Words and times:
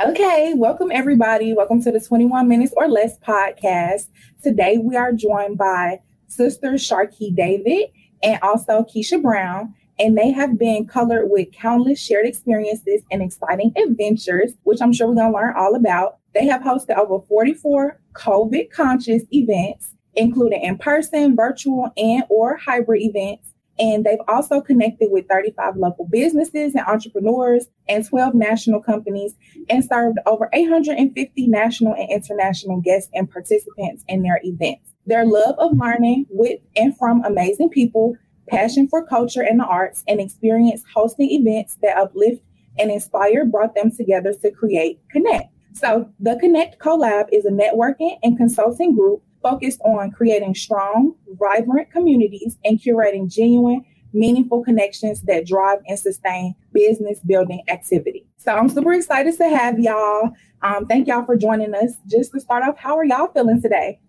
Okay, 0.00 0.54
welcome 0.54 0.92
everybody. 0.92 1.52
Welcome 1.52 1.82
to 1.82 1.90
the 1.90 1.98
21 1.98 2.46
Minutes 2.46 2.72
or 2.76 2.86
Less 2.86 3.18
podcast. 3.18 4.06
Today 4.44 4.78
we 4.78 4.94
are 4.94 5.12
joined 5.12 5.58
by 5.58 5.98
sisters 6.28 6.88
Sharqi 6.88 7.34
David 7.34 7.88
and 8.22 8.38
also 8.40 8.84
Keisha 8.84 9.20
Browne, 9.20 9.74
and 9.98 10.16
they 10.16 10.30
have 10.30 10.56
been 10.56 10.86
colored 10.86 11.26
with 11.30 11.50
countless 11.50 12.00
shared 12.00 12.26
experiences 12.26 13.02
and 13.10 13.22
exciting 13.22 13.72
adventures, 13.76 14.52
which 14.62 14.80
I'm 14.80 14.92
sure 14.92 15.08
we're 15.08 15.16
going 15.16 15.32
to 15.32 15.36
learn 15.36 15.54
all 15.56 15.74
about. 15.74 16.18
They 16.32 16.46
have 16.46 16.62
hosted 16.62 16.96
over 16.96 17.18
44 17.26 17.98
COVID 18.12 18.70
conscious 18.70 19.24
events, 19.32 19.96
including 20.14 20.62
in 20.62 20.78
person, 20.78 21.34
virtual, 21.34 21.90
and 21.96 22.22
or 22.28 22.56
hybrid 22.56 23.02
events. 23.02 23.47
And 23.78 24.04
they've 24.04 24.18
also 24.26 24.60
connected 24.60 25.10
with 25.10 25.28
35 25.28 25.76
local 25.76 26.06
businesses 26.06 26.74
and 26.74 26.86
entrepreneurs 26.86 27.66
and 27.88 28.04
12 28.04 28.34
national 28.34 28.82
companies 28.82 29.34
and 29.70 29.84
served 29.84 30.18
over 30.26 30.48
850 30.52 31.46
national 31.46 31.94
and 31.94 32.10
international 32.10 32.80
guests 32.80 33.10
and 33.14 33.30
participants 33.30 34.04
in 34.08 34.22
their 34.22 34.40
events. 34.42 34.90
Their 35.06 35.24
love 35.24 35.54
of 35.58 35.78
learning 35.78 36.26
with 36.28 36.60
and 36.76 36.96
from 36.96 37.24
amazing 37.24 37.70
people, 37.70 38.16
passion 38.48 38.88
for 38.88 39.06
culture 39.06 39.42
and 39.42 39.60
the 39.60 39.64
arts, 39.64 40.02
and 40.08 40.20
experience 40.20 40.82
hosting 40.94 41.30
events 41.30 41.76
that 41.82 41.96
uplift 41.96 42.42
and 42.78 42.90
inspire 42.90 43.44
brought 43.44 43.74
them 43.74 43.90
together 43.90 44.34
to 44.34 44.50
create 44.50 45.00
Connect. 45.10 45.50
So, 45.74 46.10
the 46.18 46.36
Connect 46.40 46.80
CoLab 46.80 47.28
is 47.32 47.44
a 47.44 47.50
networking 47.50 48.18
and 48.22 48.36
consulting 48.36 48.96
group 48.96 49.22
focused 49.42 49.80
on 49.82 50.10
creating 50.10 50.54
strong, 50.54 51.14
vibrant 51.38 51.90
communities 51.90 52.56
and 52.64 52.80
curating 52.80 53.30
genuine, 53.30 53.84
meaningful 54.12 54.62
connections 54.64 55.22
that 55.22 55.46
drive 55.46 55.78
and 55.86 55.98
sustain 55.98 56.54
business 56.72 57.20
building 57.20 57.62
activity. 57.68 58.26
So 58.36 58.54
I'm 58.54 58.68
super 58.68 58.92
excited 58.92 59.36
to 59.36 59.48
have 59.48 59.78
y'all. 59.78 60.30
Um, 60.62 60.86
thank 60.86 61.06
y'all 61.06 61.24
for 61.24 61.36
joining 61.36 61.74
us. 61.74 61.92
Just 62.06 62.32
to 62.32 62.40
start 62.40 62.64
off, 62.64 62.76
how 62.78 62.96
are 62.96 63.04
y'all 63.04 63.28
feeling 63.28 63.60
today? 63.62 64.00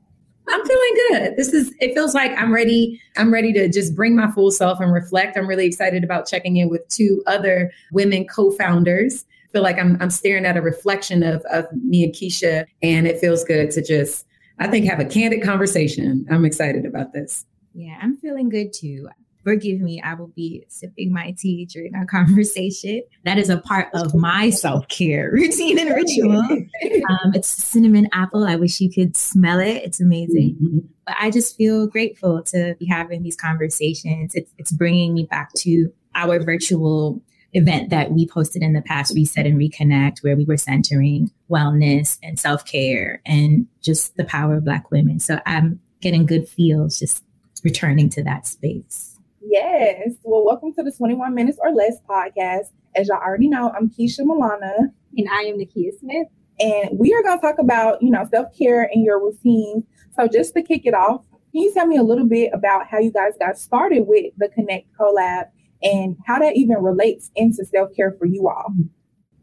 I'm 0.52 0.66
feeling 0.66 0.94
good. 1.10 1.38
This 1.38 1.54
is 1.54 1.74
it 1.80 1.94
feels 1.94 2.16
like 2.16 2.32
I'm 2.38 2.54
ready. 2.54 3.00
I'm 3.18 3.32
ready 3.32 3.54
to 3.54 3.70
just 3.70 3.96
bring 3.96 4.16
my 4.16 4.32
full 4.32 4.52
self 4.52 4.80
and 4.80 4.92
reflect. 4.92 5.38
I'm 5.38 5.48
really 5.48 5.68
excited 5.68 6.04
about 6.04 6.28
checking 6.28 6.58
in 6.58 6.70
with 6.70 6.88
two 6.88 7.22
other 7.28 7.72
women 7.92 8.26
co-founders. 8.26 9.26
I 9.48 9.52
feel 9.52 9.62
like 9.62 9.78
I'm 9.78 9.98
I'm 10.02 10.10
staring 10.10 10.46
at 10.46 10.58
a 10.58 10.62
reflection 10.62 11.22
of 11.22 11.42
of 11.52 11.66
me 11.84 12.04
and 12.04 12.14
Keisha 12.14 12.66
and 12.82 13.06
it 13.06 13.20
feels 13.20 13.44
good 13.44 13.70
to 13.72 13.84
just 13.84 14.26
I 14.60 14.68
think 14.68 14.86
have 14.86 15.00
a 15.00 15.06
candid 15.06 15.42
conversation. 15.42 16.26
I'm 16.30 16.46
excited 16.46 16.86
about 16.86 17.14
this. 17.14 17.46
Yeah, 17.74 17.98
I'm 18.02 18.18
feeling 18.18 18.50
good 18.50 18.74
too. 18.74 19.08
Forgive 19.44 19.80
me, 19.80 20.02
I 20.02 20.16
will 20.16 20.28
be 20.28 20.66
sipping 20.68 21.14
my 21.14 21.34
tea 21.38 21.66
during 21.66 21.96
our 21.96 22.06
conversation. 22.10 23.02
That 23.24 23.38
is 23.38 23.50
a 23.50 23.58
part 23.58 23.88
of 23.94 24.14
my 24.14 24.50
self 24.50 24.88
care 24.90 25.30
routine 25.34 25.80
and 25.80 25.90
ritual. 25.90 26.44
Um, 27.10 27.32
it's 27.34 27.48
cinnamon 27.48 28.08
apple. 28.14 28.46
I 28.46 28.56
wish 28.56 28.80
you 28.80 28.92
could 28.92 29.16
smell 29.16 29.60
it. 29.60 29.84
It's 29.84 30.00
amazing. 30.00 30.58
Mm-hmm. 30.62 30.80
But 31.08 31.16
I 31.20 31.32
just 31.32 31.56
feel 31.56 31.88
grateful 31.88 32.44
to 32.44 32.76
be 32.80 32.86
having 32.86 33.24
these 33.24 33.36
conversations. 33.36 34.36
It's, 34.36 34.52
it's 34.58 34.72
bringing 34.72 35.14
me 35.14 35.24
back 35.24 35.52
to 35.60 35.92
our 36.14 36.40
virtual 36.40 37.22
event 37.54 37.90
that 37.90 38.12
we 38.12 38.28
posted 38.28 38.62
in 38.62 38.74
the 38.74 38.82
past, 38.82 39.16
Reset 39.16 39.46
and 39.46 39.60
Reconnect, 39.60 40.24
where 40.24 40.36
we 40.36 40.46
were 40.46 40.58
centering 40.58 41.32
wellness 41.50 42.18
and 42.22 42.40
self 42.40 42.66
care 42.66 43.22
and 43.26 43.68
just 43.82 44.16
the 44.18 44.26
power 44.26 44.56
of 44.56 44.66
Black 44.66 44.92
women. 44.92 45.20
So 45.20 45.40
I'm 45.46 45.80
getting 46.02 46.26
good 46.26 46.48
feels 46.48 47.00
just 47.00 47.24
returning 47.64 48.10
to 48.10 48.24
that 48.24 48.48
space. 48.48 49.18
Yes. 49.42 50.12
Well, 50.24 50.46
welcome 50.46 50.74
to 50.76 50.84
the 50.84 50.92
21 50.92 51.34
Minutes 51.34 51.58
or 51.62 51.72
Less 51.72 51.98
podcast. 52.08 52.72
As 52.96 53.08
y'all 53.08 53.18
already 53.18 53.48
know, 53.48 53.72
I'm 53.76 53.90
Keisha 53.90 54.22
Milana. 54.22 54.92
And 55.18 55.30
I 55.32 55.42
am 55.44 55.58
Nakia 55.58 55.98
Smith. 56.00 56.28
And 56.60 57.00
we 57.00 57.14
are 57.14 57.24
going 57.24 57.40
to 57.40 57.42
talk 57.42 57.58
about, 57.58 58.02
you 58.02 58.12
know, 58.12 58.28
self 58.30 58.56
care 58.58 58.84
and 58.94 59.04
your 59.04 59.20
routine. 59.20 59.86
So 60.16 60.28
just 60.28 60.54
to 60.54 60.62
kick 60.62 60.86
it 60.86 60.94
off, 60.94 61.24
can 61.52 61.64
you 61.64 61.74
tell 61.74 61.88
me 61.88 61.98
a 61.98 62.04
little 62.04 62.28
bit 62.28 62.52
about 62.54 62.88
how 62.88 63.00
you 63.00 63.12
guys 63.12 63.34
got 63.40 63.58
started 63.58 64.02
with 64.02 64.34
the 64.38 64.50
Connect 64.50 64.88
CoLab 65.00 65.46
and 65.82 66.18
how 66.26 66.40
that 66.40 66.56
even 66.56 66.78
relates 66.78 67.32
into 67.36 67.66
self 67.66 67.96
care 67.96 68.12
for 68.18 68.26
you 68.26 68.48
all. 68.48 68.74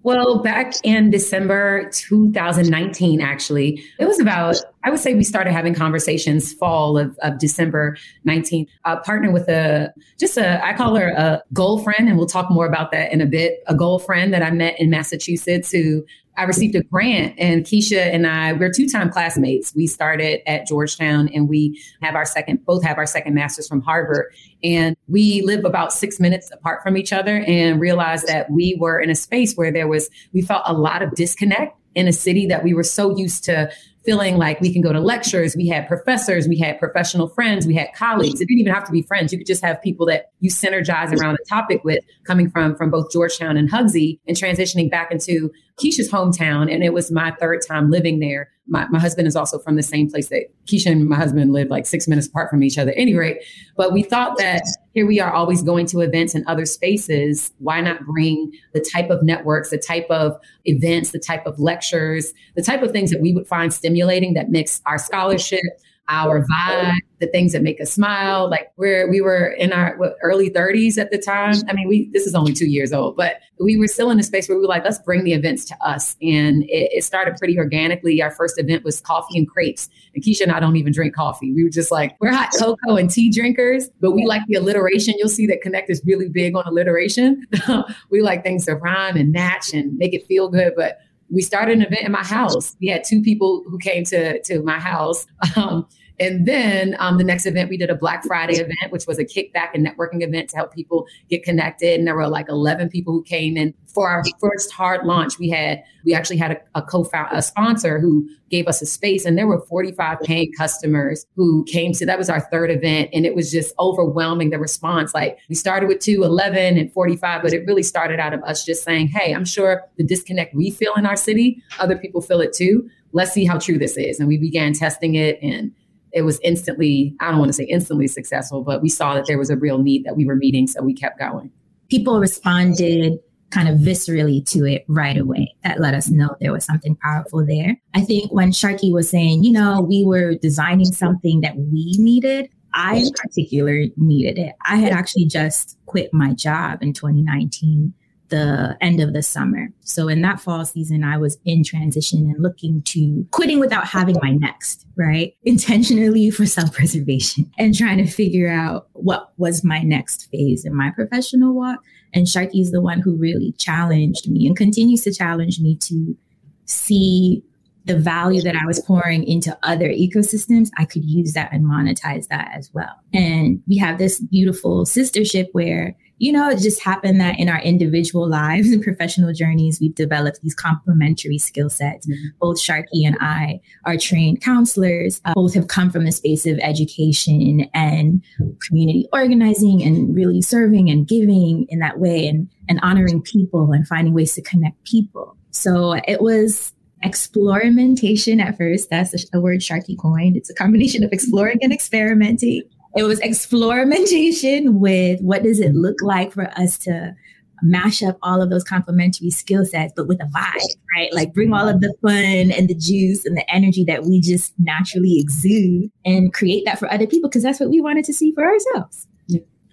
Well, 0.03 0.39
back 0.39 0.75
in 0.85 1.11
December 1.11 1.91
2019, 1.93 3.21
actually, 3.21 3.83
it 3.99 4.07
was 4.07 4.21
about, 4.21 4.57
I 4.87 4.91
would 4.91 5.01
say 5.01 5.15
we 5.15 5.25
started 5.25 5.53
having 5.53 5.75
conversations 5.75 6.53
fall 6.53 6.97
of, 6.97 7.19
of 7.19 7.41
December 7.41 7.97
19, 8.23 8.69
uh, 8.85 9.01
partner 9.01 9.33
with 9.33 9.49
a, 9.49 9.93
just 10.17 10.37
a, 10.37 10.65
I 10.65 10.75
call 10.75 10.95
her 10.95 11.09
a 11.09 11.43
goal 11.53 11.81
friend, 11.81 12.09
and 12.09 12.17
we'll 12.17 12.29
talk 12.29 12.53
more 12.53 12.67
about 12.67 12.93
that 12.93 13.13
in 13.13 13.21
a 13.21 13.27
bit, 13.27 13.65
a 13.67 13.75
goal 13.75 13.99
friend 13.99 14.33
that 14.33 14.45
I 14.45 14.53
met 14.53 14.79
in 14.79 14.89
Massachusetts 14.89 15.73
who 15.73 16.05
I 16.39 16.45
received 16.45 16.77
a 16.77 16.85
grant, 16.85 17.35
and 17.37 17.65
Keisha 17.65 17.99
and 17.99 18.29
I, 18.29 18.53
we're 18.53 18.71
two 18.71 18.89
time 18.89 19.11
classmates. 19.11 19.75
We 19.75 19.89
started 19.89 20.49
at 20.49 20.69
Georgetown, 20.69 21.31
and 21.35 21.49
we 21.49 21.83
have 22.01 22.15
our 22.15 22.27
second, 22.27 22.65
both 22.65 22.85
have 22.85 22.97
our 22.97 23.07
second 23.07 23.35
master's 23.35 23.67
from 23.67 23.81
Harvard. 23.81 24.27
And 24.63 24.97
we 25.09 25.43
live 25.43 25.65
about 25.65 25.95
six 25.95 26.21
minutes 26.21 26.49
apart 26.53 26.85
from 26.85 26.97
each 26.97 27.13
other 27.13 27.43
and 27.49 27.81
realized 27.81 28.29
that 28.29 28.51
we 28.53 28.77
were 28.79 29.01
in 29.01 29.11
a 29.11 29.17
space 29.17 29.55
where 29.55 29.73
there 29.73 29.89
was, 29.89 30.11
we 30.33 30.43
felt 30.43 30.63
a 30.65 30.75
lot 30.75 31.03
of 31.03 31.13
disconnect 31.17 31.77
in 31.97 32.07
a 32.07 32.13
city 32.13 32.47
that 32.47 32.63
we 32.63 32.75
were 32.75 32.85
so 32.85 33.17
used 33.17 33.43
to 33.45 33.73
feeling 34.07 34.39
like 34.39 34.61
we 34.61 34.73
can 34.73 34.81
go 34.81 34.93
to 34.93 35.01
lectures. 35.01 35.55
We 35.57 35.69
had 35.69 35.87
professors, 35.89 36.49
we 36.49 36.59
had 36.59 36.79
professional 36.79 37.29
friends, 37.29 37.67
we 37.67 37.75
had 37.75 37.89
colleagues. 37.95 38.41
It 38.41 38.47
didn't 38.47 38.61
even 38.61 38.73
have 38.73 38.85
to 38.85 38.93
be 38.93 39.03
friends. 39.03 39.33
You 39.33 39.39
could 39.39 39.47
just 39.47 39.65
have 39.65 39.83
people 39.83 40.07
that 40.07 40.31
you 40.41 40.51
synergize 40.51 41.13
around 41.13 41.35
a 41.35 41.45
topic 41.49 41.83
with 41.85 42.03
coming 42.25 42.49
from 42.49 42.77
from 42.77 42.91
both 42.91 43.11
Georgetown 43.13 43.57
and 43.57 43.71
Hugsy 43.71 44.21
and 44.27 44.37
transitioning 44.37 44.91
back 44.91 45.11
into 45.11 45.51
Keisha's 45.81 46.11
hometown. 46.11 46.73
And 46.73 46.83
it 46.83 46.93
was 46.93 47.11
my 47.11 47.33
third 47.33 47.61
time 47.67 47.91
living 47.91 48.19
there 48.21 48.51
my, 48.69 48.87
my 48.89 48.99
husband 48.99 49.29
is 49.29 49.37
also 49.37 49.59
from 49.59 49.77
the 49.77 49.83
same 49.83 50.11
place 50.11 50.29
that 50.29 50.47
Keisha 50.67 50.91
and 50.91 51.09
my 51.09 51.17
husband 51.17 51.53
live 51.53 51.69
like 51.69 51.87
six 51.87 52.09
minutes 52.09 52.27
apart 52.27 52.51
from 52.51 52.63
each 52.63 52.79
other. 52.79 52.91
At 52.91 52.99
any 52.99 53.15
rate, 53.15 53.43
but 53.77 53.93
we 53.93 54.03
thought 54.03 54.39
that 54.39 54.63
here 54.93 55.07
we 55.07 55.21
are 55.21 55.33
always 55.33 55.63
going 55.63 55.87
to 55.87 56.01
events 56.01 56.35
and 56.35 56.45
other 56.47 56.67
spaces. 56.67 57.53
Why 57.59 57.81
not 57.81 58.05
bring 58.05 58.53
the 58.73 58.81
type 58.81 59.11
of 59.11 59.23
networks, 59.23 59.71
the 59.71 59.79
type 59.79 60.07
of 60.11 60.39
events, 60.65 61.11
the 61.11 61.19
type 61.19 61.47
of 61.47 61.59
lectures, 61.59 62.33
the 62.55 62.63
type 62.63 62.83
of 62.83 62.93
things 62.93 63.11
that 63.11 63.21
we 63.21 63.33
would 63.33 63.47
find 63.47 63.73
stimulating 63.73 64.35
that 64.35 64.51
mix 64.51 64.81
our 64.87 64.99
scholarship, 64.99 65.63
our 66.09 66.45
vibe, 66.45 66.95
the 67.19 67.27
things 67.27 67.53
that 67.53 67.63
make 67.63 67.81
us 67.81 67.93
smile. 67.93 68.49
Like 68.51 68.73
we're 68.77 69.09
we 69.11 69.21
were 69.21 69.47
in 69.47 69.73
our 69.73 69.97
what, 69.97 70.17
early 70.23 70.51
30s 70.51 70.99
at 70.99 71.11
the 71.11 71.19
time. 71.19 71.57
I 71.69 71.73
mean, 71.73 71.89
we 71.89 72.11
this 72.13 72.27
is 72.27 72.35
only 72.35 72.53
two 72.53 72.67
years 72.67 72.93
old, 72.93 73.17
but 73.17 73.41
we 73.59 73.77
were 73.77 73.87
still 73.87 74.11
in 74.11 74.19
a 74.19 74.23
space 74.23 74.49
where 74.49 74.57
we 74.57 74.63
were 74.63 74.69
like, 74.69 74.85
let's 74.85 74.99
bring 74.99 75.25
the 75.25 75.33
events 75.33 75.65
to 75.67 75.77
us. 75.81 76.17
And 76.21 76.65
it, 76.65 76.91
it 76.93 77.05
started 77.05 77.37
pretty 77.37 77.59
organically. 77.59 78.21
Our 78.21 78.31
first 78.31 78.59
event 78.59 78.85
was 78.85 79.01
coffee 79.01 79.39
and 79.39 79.49
crepes. 79.49 79.89
And 80.15 80.23
Keisha 80.23 80.43
and 80.43 80.53
I 80.53 80.61
don't 80.61 80.77
even 80.77 80.93
drink 80.93 81.15
coffee. 81.15 81.53
We 81.53 81.65
were 81.65 81.71
just 81.71 81.91
like, 81.91 82.17
we're 82.21 82.33
hot 82.33 82.51
cocoa 82.59 82.97
and 82.97 83.11
tea 83.11 83.31
drinkers, 83.31 83.89
but 84.01 84.13
we 84.13 84.27
like 84.27 84.43
the 84.47 84.55
alliteration. 84.55 85.15
You'll 85.19 85.29
see 85.29 85.47
that 85.47 85.63
Connect 85.63 85.89
is 85.91 86.03
really 86.05 86.29
big 86.29 86.55
on 86.55 86.65
alliteration. 86.67 87.47
we 88.11 88.21
like 88.21 88.43
things 88.43 88.67
to 88.67 88.75
rhyme 88.75 89.17
and 89.17 89.33
match 89.33 89.73
and 89.73 89.97
make 89.97 90.13
it 90.13 90.27
feel 90.27 90.49
good. 90.49 90.75
But 90.77 90.99
we 91.31 91.43
started 91.43 91.79
an 91.79 91.83
event 91.83 92.03
in 92.03 92.13
my 92.13 92.25
house. 92.25 92.77
We 92.81 92.89
had 92.89 93.05
two 93.05 93.23
people 93.23 93.65
who 93.67 93.79
came 93.79 94.05
to 94.05 94.41
to 94.43 94.63
my 94.63 94.79
house. 94.79 95.27
Um, 95.57 95.87
and 96.19 96.47
then 96.47 96.97
um, 96.99 97.19
the 97.19 97.25
next 97.25 97.47
event, 97.47 97.69
we 97.69 97.77
did 97.77 97.91
a 97.91 97.95
Black 97.95 98.25
Friday 98.25 98.55
event, 98.55 98.91
which 98.91 99.07
was 99.07 99.19
a 99.19 99.25
kickback 99.25 99.71
and 99.75 99.87
networking 99.87 100.23
event 100.23 100.49
to 100.51 100.57
help 100.57 100.75
people 100.75 101.07
get 101.29 101.43
connected. 101.43 101.99
And 101.99 102.07
there 102.07 102.15
were 102.15 102.29
like 102.29 102.49
11 102.49 102.89
people 102.89 103.13
who 103.13 103.23
came 103.23 103.57
in 103.57 103.75
for 103.87 104.09
our 104.09 104.23
first 104.41 104.73
hard 104.73 105.07
launch. 105.07 105.39
We 105.39 105.51
had, 105.51 105.83
we 106.05 106.15
actually 106.15 106.39
had 106.39 106.53
a, 106.53 106.59
a 106.75 106.83
co-founder, 106.83 107.35
a 107.35 107.43
sponsor 107.43 107.99
who 107.99 108.29
gave 108.51 108.67
us 108.67 108.81
a 108.81 108.87
space 108.87 109.25
and 109.25 109.37
there 109.37 109.47
were 109.47 109.61
45 109.61 110.21
paying 110.21 110.53
customers 110.53 111.27
who 111.35 111.65
came 111.65 111.93
to, 111.95 112.07
that 112.07 112.19
was 112.19 112.31
our 112.31 112.41
third 112.41 112.71
event. 112.71 113.11
And 113.13 113.27
it 113.27 113.35
was 113.35 113.51
just 113.51 113.75
overwhelming 113.79 114.51
the 114.51 114.59
response. 114.59 115.13
Like 115.15 115.39
we 115.49 115.55
started 115.55 115.89
with 115.89 116.01
two, 116.01 116.25
11 116.25 116.79
and 116.79 116.93
45, 116.93 117.43
but 117.43 117.53
it 117.53 117.67
really 117.67 117.83
started 117.83 118.21
out 118.21 118.33
of 118.33 118.43
us 118.45 118.65
just 118.65 118.85
saying, 118.85 119.09
Hey, 119.09 119.35
I'm 119.35 119.45
sure 119.45 119.83
the 119.99 120.05
disconnect 120.05 120.55
we 120.55 120.71
feel 120.71 120.95
in 120.95 121.05
our 121.05 121.17
city, 121.17 121.63
other 121.79 121.97
people 121.97 122.21
feel 122.23 122.41
it 122.41 122.53
too. 122.53 122.89
Let's 123.13 123.33
see 123.33 123.45
how 123.45 123.59
true 123.59 123.79
this 123.79 123.97
is. 123.97 124.21
And 124.21 124.29
we 124.29 124.39
began 124.39 124.73
testing 124.73 125.15
it 125.15 125.39
and 125.43 125.73
it 126.13 126.23
was 126.23 126.41
instantly, 126.43 127.15
I 127.21 127.31
don't 127.31 127.39
want 127.39 127.49
to 127.51 127.53
say 127.53 127.65
instantly 127.65 128.07
successful, 128.07 128.63
but 128.63 128.83
we 128.83 128.89
saw 128.89 129.15
that 129.15 129.27
there 129.27 129.39
was 129.39 129.51
a 129.51 129.57
real 129.57 129.79
need 129.79 130.05
that 130.05 130.17
we 130.17 130.27
were 130.27 130.37
meeting. 130.37 130.67
So 130.67 130.83
we 130.83 130.95
kept 130.95 131.19
going. 131.19 131.51
People 131.89 132.19
responded 132.19 133.19
kind 133.51 133.69
of 133.69 133.79
viscerally 133.79 134.45
to 134.51 134.65
it 134.65 134.85
right 134.89 135.17
away. 135.17 135.55
That 135.63 135.81
let 135.81 135.95
us 135.95 136.09
know 136.09 136.35
there 136.41 136.53
was 136.53 136.65
something 136.65 136.97
powerful 136.97 137.47
there. 137.47 137.77
I 137.95 138.01
think 138.01 138.33
when 138.33 138.51
Sharqi 138.51 138.93
was 138.93 139.09
saying, 139.09 139.45
you 139.45 139.53
know, 139.53 139.81
we 139.81 140.05
were 140.05 140.35
designing 140.35 140.87
something 140.87 141.41
that 141.43 141.57
we 141.57 141.95
needed, 141.99 142.51
I 142.75 142.97
in 142.97 143.11
particular 143.13 143.85
needed 143.97 144.39
it. 144.39 144.55
I 144.67 144.77
had 144.77 144.93
actually 144.93 145.27
just 145.27 145.79
quit 145.87 146.13
my 146.13 146.35
job 146.35 146.83
in 146.83 146.93
2019 146.93 147.95
the 148.29 148.77
end 148.81 149.01
of 149.01 149.13
the 149.13 149.23
summer. 149.23 149.69
So 149.81 150.09
in 150.09 150.23
that 150.23 150.41
fall 150.41 150.65
season, 150.65 151.05
I 151.05 151.17
was 151.17 151.39
in 151.45 151.63
transition 151.63 152.31
and 152.31 152.43
looking 152.43 152.83
to 152.83 153.27
quitting 153.31 153.61
without 153.61 153.87
having 153.87 154.17
my 154.21 154.33
next, 154.33 154.87
right? 154.97 155.35
Intentionally 155.45 156.31
for 156.31 156.47
self 156.47 156.73
preservation 156.73 157.51
and 157.59 157.77
trying 157.77 157.99
to 157.99 158.07
figure 158.07 158.51
out 158.51 158.89
what 158.93 159.33
was 159.37 159.65
my 159.65 159.83
next 159.83 160.31
phase 160.31 160.65
in 160.65 160.75
my 160.75 160.91
professional 160.91 161.55
walk. 161.55 161.81
And 162.13 162.27
Sharqi 162.27 162.61
is 162.61 162.71
the 162.71 162.81
one 162.81 163.01
who 163.01 163.17
really 163.17 163.53
challenged 163.59 164.29
me 164.31 164.47
and 164.47 164.57
continues 164.57 165.03
to 165.03 165.13
challenge 165.13 165.61
me 165.61 165.77
to 165.83 166.17
see 166.65 167.43
the 167.87 167.97
value 167.97 168.43
that 168.43 168.57
I 168.57 168.67
was 168.67 168.81
pouring 168.81 169.25
into 169.25 169.57
other 169.63 169.89
ecosystems, 169.89 170.71
I 170.77 170.85
could 170.85 171.05
use 171.05 171.33
that 171.35 171.53
and 171.53 171.65
monetize 171.65 172.27
that 172.29 172.51
as 172.53 172.69
well. 172.75 173.01
And 173.15 173.63
we 173.69 173.77
have 173.79 173.99
this 173.99 174.21
beautiful 174.21 174.85
sistership 174.85 175.47
where, 175.53 175.97
you 176.19 176.33
know, 176.33 176.49
it 176.49 176.59
just 176.59 176.83
happened 176.83 177.21
that 177.21 177.39
in 177.39 177.49
our 177.49 177.61
individual 177.61 178.29
lives 178.29 178.71
and 178.71 178.83
professional 178.83 179.33
journeys, 179.33 179.79
we've 179.81 179.95
developed 179.95 180.41
these 180.43 180.55
complementary 180.55 181.39
skill 181.39 181.69
sets. 181.69 182.07
Mm-hmm. 182.07 182.29
Both 182.41 182.61
Sharqi 182.61 183.05
and 183.05 183.17
I 183.21 183.61
are 183.85 183.97
trained 183.97 184.43
counselors. 184.43 185.21
Uh, 185.25 185.35
both 185.35 185.55
have 185.55 185.69
come 185.69 185.91
from 185.91 186.05
the 186.05 186.13
space 186.13 186.47
of 186.47 186.59
education 186.61 187.69
and 187.75 188.23
community 188.67 189.07
organizing 189.13 189.83
and 189.83 190.15
really 190.15 190.43
serving 190.43 190.91
and 190.91 191.07
giving 191.07 191.67
in 191.69 191.79
that 191.81 191.99
way 191.99 192.27
and, 192.27 192.49
and 192.69 192.81
honoring 192.83 193.23
people 193.23 193.73
and 193.73 193.87
finding 193.87 194.15
ways 194.15 194.35
to 194.35 194.43
connect 194.43 194.83
people. 194.85 195.37
So 195.51 195.95
it 196.07 196.21
was 196.21 196.73
experimentation 197.03 198.41
at 198.41 198.57
first. 198.57 198.91
That's 198.91 199.15
a, 199.15 199.39
a 199.39 199.41
word 199.41 199.61
Sharqi 199.61 199.99
coined. 199.99 200.37
It's 200.37 200.51
a 200.51 200.55
combination 200.55 201.05
of 201.05 201.13
exploring 201.13 201.59
and 201.63 201.73
experimenting. 201.73 202.63
It 202.97 203.03
was 203.03 203.21
experimentation 203.21 204.81
with 204.81 205.21
what 205.21 205.43
does 205.43 205.61
it 205.61 205.75
look 205.75 205.97
like 206.01 206.33
for 206.33 206.49
us 206.59 206.79
to 206.79 207.15
mash 207.63 208.03
up 208.03 208.19
all 208.23 208.43
of 208.43 208.51
those 208.51 208.65
complementary 208.65 209.31
skill 209.31 209.65
sets, 209.65 209.93
but 209.95 210.07
with 210.07 210.21
a 210.21 210.27
vibe, 210.27 210.77
right? 210.97 211.13
Like 211.13 211.35
bring 211.35 211.53
all 211.53 211.69
of 211.69 211.81
the 211.81 211.95
fun 212.03 212.53
and 212.53 212.69
the 212.69 212.75
juice 212.75 213.25
and 213.25 213.37
the 213.37 213.49
energy 213.55 213.85
that 213.85 214.05
we 214.05 214.21
just 214.21 214.55
naturally 214.59 215.19
exude 215.19 215.91
and 216.05 216.33
create 216.33 216.65
that 216.65 216.79
for 216.79 216.91
other 216.91 217.07
people 217.07 217.29
because 217.29 217.43
that's 217.43 217.61
what 217.61 217.71
we 217.71 217.81
wanted 217.81 218.05
to 218.07 218.15
see 218.15 218.33
for 218.33 218.45
ourselves. 218.45 219.07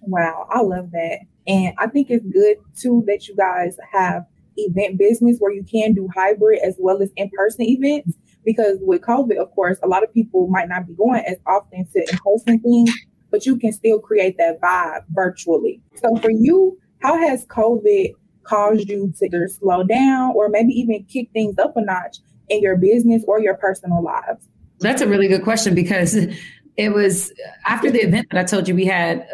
Wow, 0.02 0.48
I 0.52 0.62
love 0.62 0.92
that. 0.92 1.20
And 1.48 1.74
I 1.78 1.88
think 1.88 2.10
it's 2.10 2.26
good 2.26 2.58
too 2.76 3.04
that 3.08 3.28
you 3.28 3.36
guys 3.36 3.78
have 3.92 4.26
event 4.58 4.98
business 4.98 5.38
where 5.40 5.54
you 5.54 5.64
can 5.64 5.94
do 5.94 6.10
hybrid 6.14 6.60
as 6.64 6.76
well 6.80 7.02
as 7.02 7.10
in-person 7.16 7.66
events 7.66 8.16
because 8.46 8.78
with 8.82 9.02
covid 9.02 9.38
of 9.38 9.50
course 9.52 9.80
a 9.82 9.88
lot 9.88 10.04
of 10.04 10.14
people 10.14 10.48
might 10.48 10.70
not 10.70 10.86
be 10.86 10.94
going 10.94 11.24
as 11.26 11.38
often 11.48 11.88
to 11.92 12.00
in-person 12.12 12.60
things 12.60 12.94
but 13.34 13.48
you 13.48 13.58
can 13.58 13.74
still 13.74 14.00
create 14.00 14.38
that 14.38 14.62
vibe 14.62 15.04
virtually 15.10 15.82
so 15.96 16.16
for 16.18 16.30
you 16.30 16.78
how 17.02 17.18
has 17.18 17.46
covid 17.48 18.14
caused 18.44 18.88
you 18.88 19.12
to 19.18 19.26
either 19.26 19.48
slow 19.48 19.84
down 19.84 20.32
or 20.36 20.48
maybe 20.50 20.72
even 20.72 21.04
kick 21.06 21.28
things 21.34 21.58
up 21.58 21.76
a 21.76 21.82
notch 21.82 22.18
in 22.50 22.62
your 22.62 22.78
business 22.78 23.24
or 23.28 23.42
your 23.42 23.56
personal 23.56 24.04
lives 24.04 24.48
that's 24.80 25.02
a 25.02 25.08
really 25.08 25.28
good 25.28 25.44
question 25.44 25.74
because 25.74 26.16
it 26.78 26.90
was 26.94 27.34
after 27.66 27.90
the 27.90 28.00
event 28.00 28.28
that 28.32 28.40
i 28.40 28.44
told 28.44 28.68
you 28.68 28.76
we 28.76 28.86
had 28.86 29.28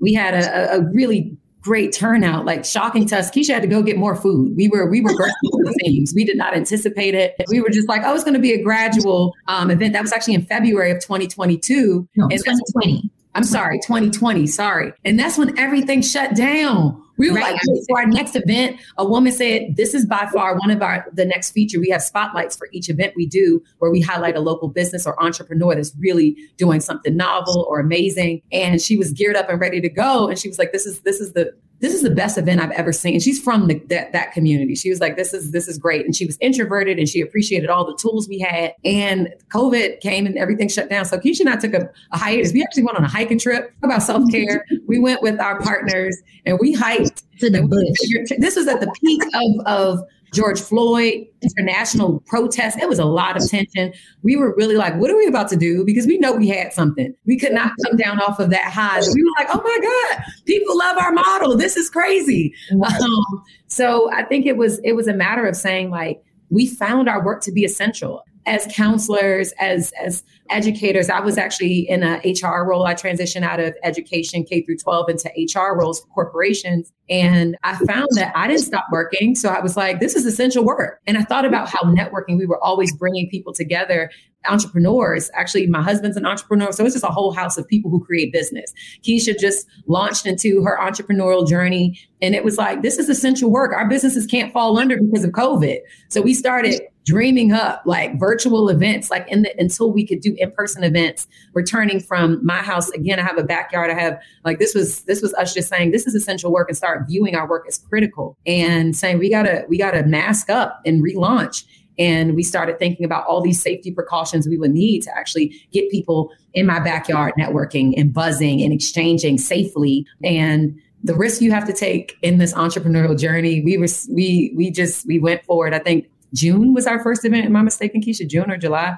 we 0.00 0.14
had 0.14 0.34
a, 0.34 0.76
a 0.76 0.80
really 0.92 1.36
great 1.64 1.92
turnout, 1.92 2.44
like 2.44 2.64
shocking 2.64 3.06
to 3.06 3.18
us. 3.18 3.30
Keisha 3.30 3.54
had 3.54 3.62
to 3.62 3.68
go 3.68 3.82
get 3.82 3.96
more 3.96 4.14
food. 4.14 4.54
We 4.54 4.68
were 4.68 4.88
we 4.88 5.00
were 5.00 5.12
the 5.12 5.78
things. 5.82 6.12
We 6.14 6.24
did 6.24 6.36
not 6.36 6.54
anticipate 6.54 7.14
it. 7.14 7.34
We 7.48 7.60
were 7.60 7.70
just 7.70 7.88
like, 7.88 8.02
oh, 8.04 8.14
it's 8.14 8.22
going 8.22 8.34
to 8.34 8.40
be 8.40 8.52
a 8.52 8.62
gradual 8.62 9.34
um, 9.48 9.70
event. 9.70 9.94
That 9.94 10.02
was 10.02 10.12
actually 10.12 10.34
in 10.34 10.44
February 10.44 10.90
of 10.90 11.00
2022. 11.00 12.06
No, 12.16 12.28
2020. 12.28 13.10
I'm 13.34 13.44
sorry, 13.44 13.78
2020. 13.80 14.46
Sorry, 14.46 14.92
and 15.04 15.18
that's 15.18 15.36
when 15.36 15.58
everything 15.58 16.02
shut 16.02 16.36
down. 16.36 17.00
We 17.16 17.30
were 17.30 17.36
right. 17.36 17.52
like, 17.52 17.60
for 17.88 18.00
our 18.00 18.06
next 18.06 18.34
event, 18.34 18.80
a 18.98 19.06
woman 19.06 19.32
said, 19.32 19.76
This 19.76 19.94
is 19.94 20.04
by 20.04 20.28
far 20.32 20.56
one 20.58 20.70
of 20.70 20.82
our 20.82 21.06
the 21.12 21.24
next 21.24 21.52
feature. 21.52 21.78
We 21.78 21.90
have 21.90 22.02
spotlights 22.02 22.56
for 22.56 22.68
each 22.72 22.88
event 22.88 23.14
we 23.16 23.26
do 23.26 23.62
where 23.78 23.90
we 23.90 24.00
highlight 24.00 24.36
a 24.36 24.40
local 24.40 24.68
business 24.68 25.06
or 25.06 25.20
entrepreneur 25.22 25.74
that's 25.74 25.92
really 25.98 26.36
doing 26.56 26.80
something 26.80 27.16
novel 27.16 27.66
or 27.68 27.78
amazing. 27.78 28.42
And 28.50 28.80
she 28.80 28.96
was 28.96 29.12
geared 29.12 29.36
up 29.36 29.48
and 29.48 29.60
ready 29.60 29.80
to 29.80 29.88
go. 29.88 30.28
And 30.28 30.38
she 30.38 30.48
was 30.48 30.58
like, 30.58 30.72
This 30.72 30.86
is 30.86 31.00
this 31.00 31.20
is 31.20 31.32
the 31.32 31.54
this 31.80 31.92
is 31.92 32.02
the 32.02 32.10
best 32.10 32.38
event 32.38 32.60
I've 32.60 32.70
ever 32.72 32.92
seen. 32.92 33.14
And 33.14 33.22
she's 33.22 33.40
from 33.40 33.66
the, 33.66 33.78
that, 33.88 34.12
that 34.12 34.32
community. 34.32 34.74
She 34.74 34.90
was 34.90 35.00
like, 35.00 35.16
this 35.16 35.34
is, 35.34 35.50
this 35.50 35.68
is 35.68 35.76
great. 35.76 36.04
And 36.04 36.14
she 36.14 36.24
was 36.24 36.38
introverted 36.40 36.98
and 36.98 37.08
she 37.08 37.20
appreciated 37.20 37.68
all 37.68 37.84
the 37.84 37.96
tools 37.96 38.28
we 38.28 38.38
had. 38.38 38.74
And 38.84 39.28
COVID 39.48 40.00
came 40.00 40.24
and 40.26 40.38
everything 40.38 40.68
shut 40.68 40.88
down. 40.88 41.04
So 41.04 41.18
Keisha 41.18 41.40
and 41.40 41.50
I 41.50 41.56
took 41.56 41.74
a, 41.74 41.90
a 42.12 42.18
hiatus. 42.18 42.52
We 42.52 42.62
actually 42.62 42.84
went 42.84 42.96
on 42.96 43.04
a 43.04 43.08
hiking 43.08 43.38
trip 43.38 43.72
about 43.82 44.02
self-care. 44.02 44.64
we 44.86 44.98
went 44.98 45.20
with 45.20 45.40
our 45.40 45.60
partners 45.60 46.16
and 46.46 46.58
we 46.60 46.72
hiked 46.72 47.22
to 47.40 47.50
the 47.50 47.62
bush. 47.62 48.38
This 48.38 48.56
was 48.56 48.68
at 48.68 48.80
the 48.80 48.90
peak 49.00 49.22
of, 49.34 49.66
of 49.66 50.08
George 50.34 50.60
Floyd 50.60 51.26
international 51.42 52.20
protest. 52.26 52.78
It 52.78 52.88
was 52.88 52.98
a 52.98 53.04
lot 53.04 53.36
of 53.36 53.48
tension. 53.48 53.92
We 54.22 54.36
were 54.36 54.54
really 54.56 54.76
like, 54.76 54.96
what 54.96 55.10
are 55.10 55.16
we 55.16 55.26
about 55.26 55.48
to 55.50 55.56
do? 55.56 55.84
Because 55.84 56.06
we 56.06 56.18
know 56.18 56.32
we 56.32 56.48
had 56.48 56.72
something. 56.72 57.14
We 57.26 57.38
could 57.38 57.52
not 57.52 57.72
come 57.86 57.96
down 57.96 58.20
off 58.20 58.38
of 58.38 58.50
that 58.50 58.72
high. 58.72 59.00
We 59.00 59.22
were 59.22 59.30
like, 59.38 59.48
oh 59.54 59.62
my 59.62 59.78
God, 59.82 60.24
people 60.46 60.76
love 60.76 60.96
our 60.98 61.12
model. 61.12 61.56
This 61.56 61.76
is 61.76 61.88
crazy. 61.90 62.54
Um, 62.72 63.42
so 63.66 64.10
I 64.12 64.22
think 64.24 64.46
it 64.46 64.56
was 64.56 64.80
it 64.84 64.92
was 64.92 65.08
a 65.08 65.14
matter 65.14 65.46
of 65.46 65.56
saying 65.56 65.90
like 65.90 66.22
we 66.54 66.66
found 66.66 67.08
our 67.08 67.24
work 67.24 67.42
to 67.42 67.52
be 67.52 67.64
essential 67.64 68.22
as 68.46 68.66
counselors, 68.74 69.52
as 69.58 69.92
as 70.02 70.22
educators. 70.50 71.08
I 71.08 71.20
was 71.20 71.38
actually 71.38 71.88
in 71.88 72.02
a 72.02 72.20
HR 72.24 72.64
role. 72.68 72.84
I 72.84 72.94
transitioned 72.94 73.42
out 73.42 73.60
of 73.60 73.74
education 73.82 74.44
K 74.44 74.62
through 74.62 74.76
12 74.76 75.08
into 75.08 75.30
HR 75.36 75.78
roles 75.78 76.00
for 76.00 76.06
corporations. 76.08 76.92
And 77.08 77.56
I 77.64 77.76
found 77.86 78.08
that 78.12 78.32
I 78.36 78.46
didn't 78.46 78.62
stop 78.62 78.86
working. 78.92 79.34
So 79.34 79.48
I 79.48 79.60
was 79.60 79.76
like, 79.76 80.00
this 80.00 80.14
is 80.14 80.26
essential 80.26 80.64
work. 80.64 81.00
And 81.06 81.16
I 81.16 81.22
thought 81.22 81.44
about 81.44 81.68
how 81.68 81.80
networking, 81.80 82.38
we 82.38 82.46
were 82.46 82.62
always 82.62 82.94
bringing 82.94 83.28
people 83.30 83.52
together 83.52 84.10
entrepreneurs. 84.48 85.30
Actually, 85.34 85.66
my 85.66 85.82
husband's 85.82 86.16
an 86.16 86.26
entrepreneur. 86.26 86.72
So 86.72 86.84
it's 86.84 86.94
just 86.94 87.04
a 87.04 87.08
whole 87.08 87.32
house 87.32 87.56
of 87.56 87.66
people 87.66 87.90
who 87.90 88.04
create 88.04 88.32
business. 88.32 88.72
Keisha 89.02 89.38
just 89.38 89.66
launched 89.86 90.26
into 90.26 90.62
her 90.62 90.78
entrepreneurial 90.80 91.46
journey. 91.46 91.98
And 92.22 92.34
it 92.34 92.44
was 92.44 92.56
like, 92.56 92.82
this 92.82 92.98
is 92.98 93.08
essential 93.08 93.50
work. 93.50 93.72
Our 93.72 93.88
businesses 93.88 94.26
can't 94.26 94.52
fall 94.52 94.78
under 94.78 94.96
because 94.96 95.24
of 95.24 95.30
COVID. 95.30 95.78
So 96.08 96.22
we 96.22 96.34
started 96.34 96.80
dreaming 97.04 97.52
up 97.52 97.82
like 97.84 98.18
virtual 98.18 98.68
events, 98.68 99.10
like 99.10 99.28
in 99.28 99.42
the 99.42 99.54
until 99.58 99.92
we 99.92 100.06
could 100.06 100.20
do 100.20 100.34
in-person 100.38 100.82
events, 100.82 101.26
returning 101.52 102.00
from 102.00 102.44
my 102.44 102.58
house. 102.58 102.88
Again, 102.90 103.18
I 103.18 103.22
have 103.22 103.38
a 103.38 103.44
backyard. 103.44 103.90
I 103.90 104.00
have 104.00 104.18
like 104.44 104.58
this 104.58 104.74
was 104.74 105.02
this 105.02 105.20
was 105.20 105.34
us 105.34 105.54
just 105.54 105.68
saying 105.68 105.90
this 105.90 106.06
is 106.06 106.14
essential 106.14 106.50
work 106.52 106.68
and 106.68 106.76
start 106.76 107.06
viewing 107.06 107.34
our 107.34 107.48
work 107.48 107.66
as 107.68 107.78
critical 107.78 108.38
and 108.46 108.96
saying 108.96 109.18
we 109.18 109.30
gotta 109.30 109.64
we 109.68 109.78
gotta 109.78 110.02
mask 110.04 110.48
up 110.48 110.80
and 110.86 111.02
relaunch 111.02 111.64
and 111.98 112.34
we 112.34 112.42
started 112.42 112.78
thinking 112.78 113.04
about 113.04 113.26
all 113.26 113.40
these 113.40 113.60
safety 113.60 113.90
precautions 113.90 114.48
we 114.48 114.56
would 114.56 114.72
need 114.72 115.02
to 115.02 115.16
actually 115.16 115.54
get 115.72 115.90
people 115.90 116.32
in 116.52 116.66
my 116.66 116.80
backyard 116.80 117.32
networking 117.38 117.94
and 117.96 118.12
buzzing 118.12 118.62
and 118.62 118.72
exchanging 118.72 119.38
safely. 119.38 120.06
And 120.22 120.80
the 121.02 121.14
risk 121.14 121.40
you 121.40 121.52
have 121.52 121.66
to 121.66 121.72
take 121.72 122.16
in 122.22 122.38
this 122.38 122.52
entrepreneurial 122.54 123.18
journey, 123.18 123.60
we 123.62 123.76
were 123.76 123.88
we 124.10 124.52
we 124.56 124.70
just 124.70 125.06
we 125.06 125.18
went 125.18 125.44
forward. 125.44 125.74
I 125.74 125.78
think 125.78 126.08
June 126.32 126.74
was 126.74 126.86
our 126.86 127.02
first 127.02 127.24
event. 127.24 127.46
Am 127.46 127.56
I 127.56 127.62
mistaken, 127.62 128.00
Keisha? 128.00 128.26
June 128.26 128.50
or 128.50 128.56
July? 128.56 128.96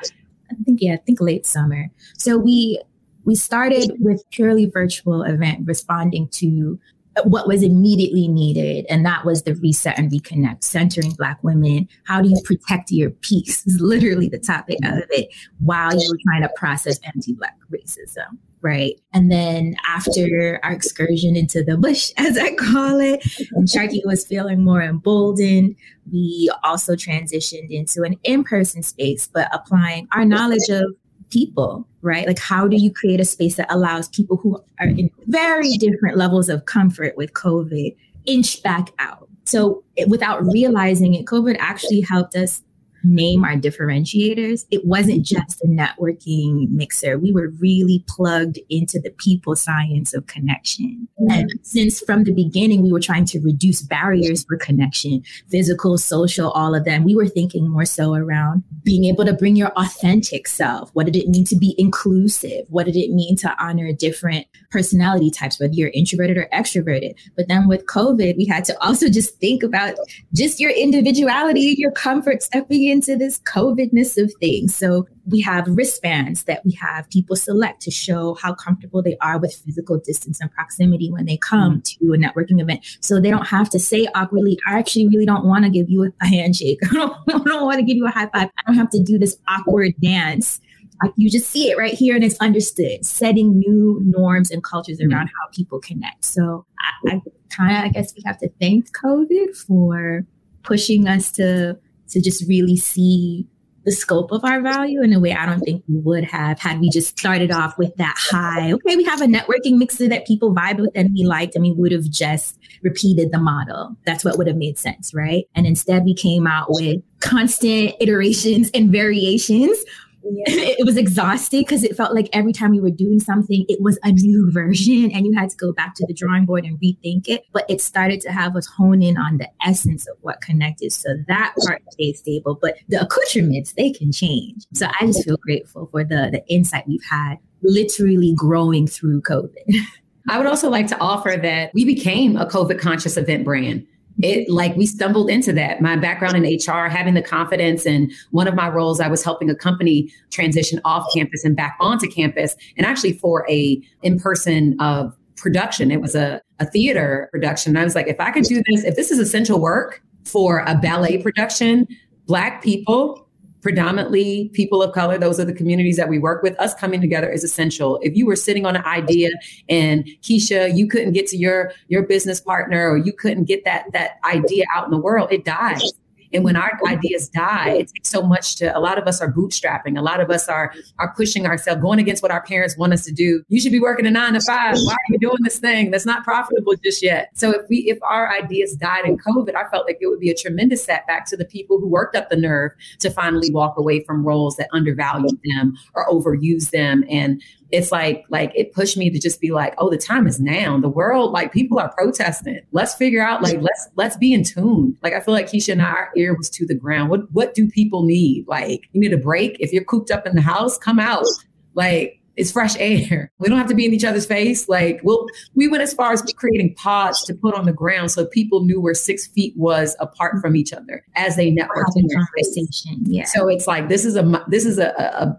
I 0.51 0.55
think 0.65 0.79
yeah, 0.81 0.95
I 0.95 0.99
think 0.99 1.21
late 1.21 1.47
summer. 1.47 1.91
So 2.17 2.39
we 2.39 2.81
we 3.25 3.35
started 3.35 3.93
with 3.99 4.23
purely 4.31 4.67
virtual 4.67 5.23
event 5.23 5.67
responding 5.67 6.29
to 6.29 6.79
what 7.25 7.47
was 7.47 7.63
immediately 7.63 8.29
needed. 8.29 8.87
And 8.89 9.05
that 9.07 9.25
was 9.25 9.43
the 9.43 9.55
reset 9.55 9.99
and 9.99 10.11
reconnect, 10.11 10.65
centering 10.65 11.13
Black 11.13 11.43
women. 11.43 11.89
How 12.05 12.21
do 12.21 12.29
you 12.29 12.41
protect 12.45 12.91
your 12.91 13.11
peace? 13.11 13.67
Is 13.67 13.81
literally 13.81 14.29
the 14.29 14.39
topic 14.39 14.79
of 14.85 15.05
it 15.11 15.29
while 15.59 15.93
you 15.93 16.09
were 16.11 16.19
trying 16.25 16.43
to 16.43 16.51
process 16.57 16.99
anti 17.05 17.35
Black 17.35 17.57
racism. 17.73 18.39
Right. 18.63 19.01
And 19.13 19.31
then 19.31 19.77
after 19.87 20.59
our 20.63 20.73
excursion 20.73 21.37
into 21.37 21.63
the 21.63 21.77
bush, 21.77 22.11
as 22.17 22.37
I 22.37 22.55
call 22.55 23.01
it, 23.01 23.25
and 23.53 23.69
Sharqi 23.69 24.05
was 24.05 24.27
feeling 24.27 24.65
more 24.65 24.83
emboldened, 24.83 25.77
we 26.11 26.51
also 26.65 26.95
transitioned 26.95 27.71
into 27.71 28.03
an 28.03 28.17
in 28.25 28.45
person 28.45 28.83
space, 28.83 29.29
but 29.29 29.49
applying 29.53 30.09
our 30.13 30.25
knowledge 30.25 30.69
of 30.69 30.95
people, 31.31 31.87
right? 32.03 32.27
Like, 32.27 32.39
how 32.39 32.69
do 32.69 32.77
you 32.77 32.93
create 32.93 33.21
a 33.21 33.25
space 33.25 33.57
that 33.57 33.73
allows 33.73 34.09
people 34.09 34.37
who 34.37 34.63
are 34.81 34.87
in 34.87 35.11
very 35.27 35.73
different 35.73 36.17
levels 36.17 36.49
of 36.49 36.67
comfort 36.67 37.17
with 37.17 37.33
COVID 37.33 37.97
inch 38.27 38.63
back 38.63 38.91
out? 38.99 39.29
So, 39.45 39.85
without 40.09 40.45
realizing 40.45 41.15
it, 41.15 41.27
COVID 41.27 41.57
actually 41.59 42.01
helped 42.01 42.35
us 42.35 42.63
name 43.07 43.45
our 43.45 43.55
differentiators, 43.55 44.65
it 44.71 44.85
wasn't 44.85 45.25
mm-hmm. 45.25 45.43
just 45.43 45.63
a 45.63 45.67
networking 45.67 46.71
mixer. 46.71 47.19
We 47.19 47.33
were 47.33 47.53
really 47.61 48.05
plugged 48.09 48.59
into 48.69 49.01
the 49.01 49.11
people 49.11 49.57
science 49.57 50.15
of 50.15 50.27
connection. 50.27 51.09
Mm-hmm. 51.21 51.39
And 51.39 51.51
since 51.63 52.01
from 52.01 52.25
the 52.25 52.33
beginning, 52.33 52.83
we 52.83 52.93
were 52.93 53.01
trying 53.01 53.25
to 53.27 53.41
reduce 53.41 53.83
barriers 53.83 54.45
for 54.45 54.57
connection, 54.57 55.23
physical, 55.51 55.99
social, 55.99 56.51
all 56.51 56.75
of 56.75 56.85
them, 56.85 57.05
we 57.05 57.15
were 57.15 57.29
thinking 57.29 57.69
more 57.69 57.85
so 57.85 58.15
around 58.15 58.63
being 58.85 59.05
able 59.05 59.25
to 59.25 59.33
bring 59.33 59.57
your 59.57 59.73
authentic 59.77 60.47
self. 60.47 60.91
What 60.93 61.07
did 61.07 61.17
it 61.17 61.29
mean 61.29 61.45
to 61.47 61.57
be 61.57 61.75
inclusive? 61.79 62.67
What 62.69 62.87
did 62.87 62.97
it 62.97 63.11
mean 63.11 63.37
to 63.39 63.55
honor 63.63 63.93
different 63.93 64.47
personality 64.71 65.31
types, 65.31 65.61
whether 65.61 65.73
you're 65.73 65.91
introverted 65.91 66.37
or 66.37 66.49
extroverted? 66.53 67.15
But 67.37 67.49
then 67.49 67.69
with 67.69 67.87
COVID, 67.87 68.37
we 68.37 68.47
had 68.47 68.65
to 68.67 68.85
also 68.85 69.09
just 69.09 69.39
think 69.39 69.63
about 69.63 69.95
just 70.35 70.61
your 70.61 70.71
individuality, 70.71 71.75
your 71.79 71.93
comfort 71.93 72.43
stepping 72.43 72.85
in 72.85 72.96
into 72.97 73.17
this 73.17 73.39
COVIDness 73.41 74.23
of 74.23 74.33
things. 74.41 74.75
So 74.75 75.07
we 75.27 75.41
have 75.43 75.67
wristbands 75.69 76.45
that 76.45 76.65
we 76.65 76.73
have 76.73 77.09
people 77.11 77.37
select 77.37 77.83
to 77.83 77.91
show 77.91 78.35
how 78.35 78.55
comfortable 78.55 79.03
they 79.03 79.17
are 79.21 79.39
with 79.39 79.55
physical 79.55 79.99
distance 79.99 80.41
and 80.41 80.51
proximity 80.51 81.11
when 81.11 81.27
they 81.27 81.37
come 81.37 81.83
mm-hmm. 81.83 82.07
to 82.07 82.13
a 82.15 82.17
networking 82.17 82.61
event. 82.61 82.85
So 83.01 83.21
they 83.21 83.31
don't 83.31 83.47
have 83.47 83.69
to 83.71 83.79
say 83.79 84.09
awkwardly, 84.15 84.59
I 84.67 84.79
actually 84.79 85.09
really 85.09 85.27
don't 85.27 85.45
want 85.45 85.65
to 85.65 85.71
give 85.71 85.91
you 85.91 86.11
a 86.23 86.27
handshake. 86.27 86.79
I 86.91 86.95
don't, 86.95 87.17
I 87.29 87.39
don't 87.39 87.65
want 87.65 87.79
to 87.79 87.85
give 87.85 87.97
you 87.97 88.07
a 88.07 88.11
high 88.11 88.29
five. 88.33 88.49
I 88.59 88.63
don't 88.67 88.77
have 88.77 88.91
to 88.91 89.03
do 89.03 89.19
this 89.19 89.37
awkward 89.49 89.95
dance 90.03 90.61
like 91.03 91.13
you 91.17 91.31
just 91.31 91.51
see 91.51 91.71
it 91.71 91.77
right 91.77 91.93
here 91.93 92.15
and 92.15 92.25
it's 92.25 92.39
understood, 92.41 93.05
setting 93.05 93.59
new 93.59 94.01
norms 94.03 94.51
and 94.51 94.65
cultures 94.65 94.99
mm-hmm. 94.99 95.13
around 95.13 95.27
how 95.27 95.49
people 95.53 95.79
connect. 95.79 96.25
So 96.25 96.65
I, 96.81 97.17
I 97.17 97.21
kind 97.55 97.77
of, 97.77 97.85
I 97.85 97.89
guess 97.89 98.15
we 98.15 98.23
have 98.25 98.39
to 98.39 98.49
thank 98.59 98.97
COVID 98.97 99.55
for 99.55 100.25
pushing 100.63 101.07
us 101.07 101.31
to 101.33 101.79
to 102.11 102.21
just 102.21 102.47
really 102.49 102.77
see 102.77 103.47
the 103.87 103.93
scope 103.93 104.33
of 104.33 104.45
our 104.45 104.61
value 104.61 105.01
in 105.01 105.13
a 105.13 105.21
way 105.21 105.33
I 105.33 105.47
don't 105.47 105.61
think 105.61 105.85
we 105.89 105.99
would 106.01 106.25
have 106.25 106.59
had 106.59 106.81
we 106.81 106.91
just 106.91 107.17
started 107.17 107.53
off 107.53 107.79
with 107.79 107.95
that 107.97 108.17
high. 108.19 108.73
Okay, 108.73 108.97
we 108.97 109.05
have 109.05 109.23
a 109.23 109.27
networking 109.27 109.79
mixer 109.79 110.09
that 110.09 110.27
people 110.27 110.53
vibed 110.53 110.81
with 110.81 110.91
and 110.97 111.11
we 111.15 111.25
liked, 111.25 111.55
and 111.55 111.63
we 111.63 111.73
would 111.73 111.93
have 111.93 112.11
just 112.11 112.59
repeated 112.83 113.31
the 113.31 113.39
model. 113.39 113.97
That's 114.05 114.25
what 114.25 114.37
would 114.39 114.49
have 114.49 114.57
made 114.57 114.77
sense, 114.77 115.15
right? 115.15 115.45
And 115.55 115.67
instead, 115.67 116.05
we 116.05 116.15
came 116.15 116.49
out 116.49 116.67
with 116.69 117.01
constant 117.21 117.95
iterations 118.01 118.71
and 118.75 118.91
variations 118.91 119.79
yeah. 120.33 120.45
it 120.49 120.85
was 120.87 120.97
exhausting 120.97 121.61
because 121.61 121.85
it 121.85 121.97
felt 121.97 122.15
like 122.15 122.29
every 122.33 122.53
time 122.53 122.75
you 122.75 122.83
were 122.83 122.91
doing 122.91 123.21
something, 123.21 123.65
it 123.69 123.81
was 123.81 123.99
a 124.03 124.13
new 124.13 124.51
version 124.53 125.11
and 125.13 125.27
you 125.27 125.33
had 125.37 125.51
to 125.51 125.57
go 125.57 125.73
back 125.73 125.95
to 125.97 126.07
the 126.07 126.15
drawing 126.15 126.45
board 126.45 126.65
and 126.65 126.79
rethink 126.81 127.29
it. 127.29 127.45
But 127.53 127.65
it 127.69 127.81
started 127.81 128.21
to 128.23 128.33
have 128.33 128.57
us 128.57 128.67
hone 128.67 129.03
in 129.03 129.17
on 129.17 129.39
the 129.39 129.49
essence 129.65 130.07
of 130.09 130.17
what 130.23 130.41
connected. 130.41 130.93
So 130.93 131.11
that 131.29 131.55
part 131.65 131.83
stayed 131.93 132.17
stable, 132.17 132.59
but 132.61 132.77
the 132.89 133.01
accoutrements, 133.03 133.73
they 133.75 133.91
can 133.91 134.13
change. 134.13 134.65
So 134.75 134.89
I 135.01 135.07
just 135.07 135.25
feel 135.25 135.37
grateful 135.37 135.87
for 135.87 136.05
the, 136.05 136.29
the 136.33 136.43
insight 136.49 136.87
we've 136.87 137.01
had 137.09 137.37
literally 137.63 138.35
growing 138.37 138.87
through 138.87 139.23
COVID. 139.23 139.51
I 140.29 140.39
would 140.39 140.47
also 140.47 140.69
like 140.69 140.89
to 140.89 140.99
offer 140.99 141.37
that 141.41 141.71
we 141.73 141.85
became 141.85 142.37
a 142.37 142.47
COVID 142.47 142.81
conscious 142.81 143.17
event 143.17 143.45
brand 143.45 143.87
it 144.23 144.49
like 144.49 144.75
we 144.77 144.87
stumbled 144.87 145.31
into 145.31 145.53
that. 145.53 145.81
My 145.81 145.97
background 145.97 146.37
in 146.37 146.43
HR, 146.43 146.89
having 146.89 147.15
the 147.15 147.23
confidence, 147.23 147.87
and 147.87 148.11
one 148.31 148.49
of 148.49 148.55
my 148.55 148.69
roles, 148.69 149.01
I 149.01 149.09
was 149.09 149.23
helping 149.23 149.51
a 149.51 149.55
company 149.55 150.13
transition 150.31 150.81
off 150.85 151.07
campus 151.13 151.45
and 151.45 151.55
back 151.57 151.77
onto 151.81 152.09
campus, 152.09 152.57
and 152.77 152.87
actually 152.87 153.13
for 153.15 153.47
a 153.51 153.81
in 154.03 154.19
person 154.19 154.77
of 154.81 155.07
uh, 155.07 155.11
production. 155.37 155.91
It 155.91 156.01
was 156.01 156.15
a, 156.15 156.41
a 156.59 156.67
theater 156.67 157.29
production. 157.31 157.73
And 157.73 157.79
I 157.79 157.85
was 157.85 157.95
like, 157.95 158.09
if 158.09 158.19
I 158.19 158.31
could 158.31 158.45
do 158.45 158.63
this, 158.71 158.85
if 158.85 158.97
this 158.97 159.11
is 159.11 159.19
essential 159.19 159.61
work 159.61 160.03
for 160.25 160.65
a 160.67 160.75
ballet 160.75 161.23
production, 161.23 161.87
Black 162.27 162.63
people 162.63 163.26
predominantly 163.67 164.49
people 164.53 164.81
of 164.81 164.95
color 164.95 165.19
those 165.19 165.41
are 165.41 165.45
the 165.45 165.53
communities 165.53 165.97
that 165.97 166.09
we 166.09 166.21
work 166.21 166.41
with 166.41 166.57
us 166.61 166.73
coming 166.73 167.01
together 167.01 167.29
is 167.29 167.43
essential. 167.43 167.99
If 168.01 168.15
you 168.15 168.25
were 168.25 168.37
sitting 168.37 168.65
on 168.65 168.77
an 168.77 168.85
idea 168.85 169.31
and 169.69 170.05
keisha 170.23 170.77
you 170.77 170.87
couldn't 170.87 171.15
get 171.15 171.27
to 171.29 171.37
your 171.37 171.73
your 171.89 172.05
business 172.05 172.41
partner 172.41 172.89
or 172.89 172.97
you 172.97 173.13
couldn't 173.13 173.47
get 173.47 173.65
that 173.65 173.87
that 173.93 174.21
idea 174.23 174.67
out 174.73 174.85
in 174.85 174.93
the 174.93 174.99
world 174.99 175.33
it 175.33 175.45
dies 175.45 175.93
and 176.33 176.45
when 176.45 176.57
our 176.57 176.73
ideas 176.87 177.29
die, 177.29 177.71
it 177.71 177.91
takes 177.95 178.09
so 178.09 178.23
much 178.23 178.57
to 178.57 178.77
a 178.77 178.81
lot 178.81 178.99
of 178.99 179.07
us 179.07 179.21
are 179.21 179.33
bootstrapping. 179.33 179.99
A 179.99 180.03
lot 180.03 180.21
of 180.21 180.31
us 180.31 180.49
are 180.49 180.73
are 180.99 181.15
pushing 181.15 181.47
ourselves, 181.47 181.81
going 181.83 181.99
against 181.99 182.23
what 182.23 182.31
our 182.31 182.43
parents 182.43 182.77
want 182.77 182.93
us 182.93 183.05
to 183.05 183.13
do. 183.13 183.43
You 183.49 183.61
should 183.61 183.73
be 183.73 183.81
working 183.81 184.07
a 184.07 184.11
nine 184.11 184.35
to 184.35 184.41
five. 184.41 184.77
Why 184.77 184.95
are 184.95 185.11
you 185.11 185.19
doing 185.19 185.39
this 185.43 185.59
thing 185.59 185.91
that's 185.91 186.07
not 186.07 186.25
profitable 186.25 186.75
just 186.85 187.03
yet? 187.03 187.31
So 187.35 187.51
if 187.51 187.63
we 187.69 187.79
if 187.89 187.99
our 188.03 188.33
ideas 188.33 188.75
died 188.75 189.05
in 189.05 189.19
COVID, 189.19 189.55
I 189.55 189.69
felt 189.71 189.87
like 189.87 189.99
it 190.01 190.09
would 190.09 190.21
be 190.21 190.31
a 190.31 190.35
tremendous 190.35 190.85
setback 190.85 191.27
to 191.27 191.37
the 191.37 191.45
people 191.45 191.79
who 191.79 191.89
worked 191.89 192.17
up 192.17 192.29
the 192.29 192.37
nerve 192.37 192.73
to 193.01 193.11
finally 193.11 193.51
walk 193.51 193.77
away 193.77 194.05
from 194.05 194.25
roles 194.25 194.57
that 194.57 194.69
undervalued 194.73 195.39
them 195.45 195.77
or 195.95 196.07
overused 196.09 196.71
them 196.71 197.05
and 197.09 197.43
it's 197.71 197.91
like 197.91 198.25
like 198.29 198.53
it 198.55 198.73
pushed 198.73 198.97
me 198.97 199.11
to 199.11 199.19
just 199.19 199.41
be 199.41 199.51
like 199.51 199.75
oh 199.79 199.91
the 199.91 199.97
time 199.97 200.27
is 200.27 200.41
now 200.41 200.79
the 200.79 200.89
world 200.89 201.33
like 201.33 201.53
people 201.53 201.79
are 201.79 201.93
protesting 201.95 202.61
let's 202.73 202.95
figure 202.95 203.23
out 203.23 203.43
like 203.43 203.61
let's 203.61 203.89
let's 203.97 204.17
be 204.17 204.33
in 204.33 204.45
tune 204.45 204.97
like 205.03 205.13
i 205.13 205.21
feel 205.21 205.35
like 205.35 205.47
keisha 205.47 205.73
and 205.73 205.83
I, 205.83 205.87
our 205.87 206.11
ear 206.17 206.35
was 206.37 206.49
to 206.51 206.67
the 206.67 206.75
ground 206.75 207.11
what 207.11 207.31
what 207.33 207.55
do 207.55 207.69
people 207.69 208.05
need 208.05 208.47
like 208.47 208.89
you 208.93 209.01
need 209.01 209.13
a 209.13 209.19
break 209.19 209.57
if 209.61 209.73
you're 209.73 209.85
cooped 209.85 210.11
up 210.11 210.27
in 210.27 210.35
the 210.35 210.43
house 210.43 210.79
come 210.79 211.01
out 211.01 211.27
like 211.75 212.21
it's 212.37 212.53
fresh 212.53 212.77
air. 212.79 213.33
We 213.39 213.49
don't 213.49 213.59
have 213.59 213.69
to 213.69 213.75
be 213.75 213.85
in 213.85 213.93
each 213.93 214.05
other's 214.05 214.27
face. 214.27 214.69
Like 214.69 215.01
we'll, 215.05 215.27
we 215.55 215.69
went 215.69 215.83
as 215.83 215.93
far 215.93 216.13
as 216.13 216.23
creating 216.37 216.75
pods 216.75 217.23
to 217.25 217.35
put 217.35 217.55
on 217.55 217.67
the 217.67 217.73
ground 217.73 218.11
so 218.11 218.27
people 218.27 218.65
knew 218.65 218.81
where 218.81 218.95
six 218.95 219.27
feet 219.27 219.55
was 219.57 219.95
apart 220.01 220.41
from 220.41 220.57
each 220.57 220.73
other 220.73 221.05
as 221.15 221.37
they 221.37 221.53
networked 221.53 221.93
in 221.97 222.07
their 222.09 222.19
conversation. 222.19 223.05
Yeah. 223.05 223.25
So 223.27 223.49
it's 223.49 223.67
like 223.67 223.89
this 223.89 224.05
is 224.05 224.17
a 224.17 224.45
this 224.49 224.65
is 224.65 224.79
a, 224.79 224.89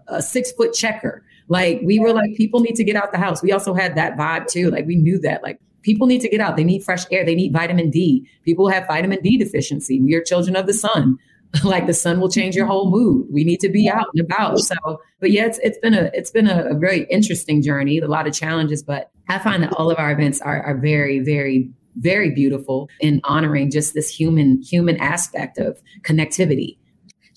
a, 0.08 0.16
a 0.16 0.22
six 0.22 0.52
foot 0.52 0.72
checker. 0.72 1.24
Like 1.48 1.80
we 1.82 1.98
were 1.98 2.12
like, 2.12 2.34
people 2.34 2.60
need 2.60 2.76
to 2.76 2.84
get 2.84 2.96
out 2.96 3.12
the 3.12 3.18
house. 3.18 3.42
We 3.42 3.52
also 3.52 3.74
had 3.74 3.94
that 3.96 4.16
vibe 4.16 4.46
too. 4.46 4.70
Like 4.70 4.86
we 4.86 4.96
knew 4.96 5.18
that. 5.20 5.42
Like 5.42 5.58
people 5.82 6.06
need 6.06 6.20
to 6.20 6.28
get 6.28 6.40
out. 6.40 6.56
They 6.56 6.64
need 6.64 6.82
fresh 6.82 7.04
air. 7.10 7.24
They 7.24 7.34
need 7.34 7.52
vitamin 7.52 7.90
D. 7.90 8.28
People 8.44 8.68
have 8.68 8.86
vitamin 8.86 9.20
D 9.22 9.38
deficiency. 9.38 10.00
We 10.00 10.14
are 10.14 10.22
children 10.22 10.56
of 10.56 10.66
the 10.66 10.74
sun. 10.74 11.18
like 11.64 11.86
the 11.86 11.94
sun 11.94 12.20
will 12.20 12.28
change 12.28 12.54
your 12.54 12.66
mm-hmm. 12.66 12.72
whole 12.72 12.90
mood. 12.90 13.26
We 13.32 13.44
need 13.44 13.60
to 13.60 13.70
be 13.70 13.88
out 13.88 14.06
and 14.14 14.24
about. 14.24 14.58
So, 14.58 15.00
but 15.20 15.30
yeah, 15.30 15.46
it's 15.46 15.58
it's 15.62 15.78
been 15.78 15.94
a 15.94 16.10
it's 16.12 16.30
been 16.30 16.46
a, 16.46 16.70
a 16.70 16.74
very 16.74 17.04
interesting 17.04 17.62
journey. 17.62 17.98
A 17.98 18.06
lot 18.06 18.26
of 18.26 18.34
challenges, 18.34 18.82
but 18.82 19.10
I 19.28 19.38
find 19.38 19.62
that 19.62 19.72
all 19.72 19.90
of 19.90 19.98
our 19.98 20.12
events 20.12 20.40
are 20.42 20.62
are 20.62 20.76
very 20.76 21.20
very 21.20 21.70
very 21.96 22.30
beautiful 22.30 22.88
in 23.00 23.20
honoring 23.24 23.70
just 23.70 23.94
this 23.94 24.08
human 24.08 24.62
human 24.62 24.96
aspect 24.98 25.58
of 25.58 25.80
connectivity 26.02 26.77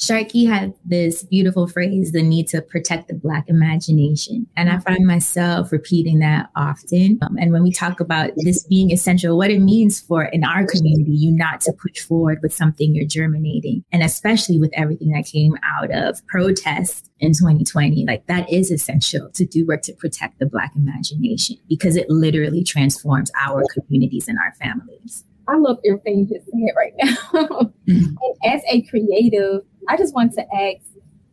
Sharqi 0.01 0.47
had 0.47 0.73
this 0.83 1.21
beautiful 1.21 1.67
phrase, 1.67 2.11
the 2.11 2.23
need 2.23 2.47
to 2.47 2.61
protect 2.63 3.07
the 3.07 3.13
Black 3.13 3.47
imagination. 3.47 4.47
And 4.57 4.67
I 4.71 4.79
find 4.79 5.05
myself 5.05 5.71
repeating 5.71 6.17
that 6.19 6.49
often. 6.55 7.19
Um, 7.21 7.37
and 7.37 7.51
when 7.51 7.61
we 7.61 7.71
talk 7.71 7.99
about 7.99 8.31
this 8.37 8.63
being 8.63 8.89
essential, 8.89 9.37
what 9.37 9.51
it 9.51 9.59
means 9.59 10.01
for 10.01 10.23
in 10.23 10.43
our 10.43 10.65
community, 10.65 11.11
you 11.11 11.31
not 11.31 11.61
to 11.61 11.73
push 11.73 12.01
forward 12.01 12.39
with 12.41 12.51
something 12.51 12.95
you're 12.95 13.05
germinating. 13.05 13.83
And 13.91 14.01
especially 14.01 14.59
with 14.59 14.71
everything 14.73 15.11
that 15.11 15.25
came 15.25 15.55
out 15.63 15.91
of 15.91 16.25
protest 16.25 17.11
in 17.19 17.33
2020, 17.33 18.03
like 18.07 18.25
that 18.25 18.51
is 18.51 18.71
essential 18.71 19.29
to 19.35 19.45
do 19.45 19.67
work 19.67 19.83
to 19.83 19.93
protect 19.93 20.39
the 20.39 20.47
Black 20.47 20.75
imagination 20.75 21.57
because 21.69 21.95
it 21.95 22.09
literally 22.09 22.63
transforms 22.63 23.29
our 23.39 23.63
communities 23.75 24.27
and 24.27 24.39
our 24.39 24.53
families. 24.53 25.25
I 25.51 25.57
love 25.57 25.77
everything 25.85 26.19
you 26.19 26.25
just 26.27 26.45
said 26.45 26.73
right 26.77 26.93
now. 26.97 27.73
and 27.87 28.17
as 28.45 28.61
a 28.69 28.81
creative, 28.83 29.61
I 29.89 29.97
just 29.97 30.15
want 30.15 30.33
to 30.33 30.45
ask 30.55 30.81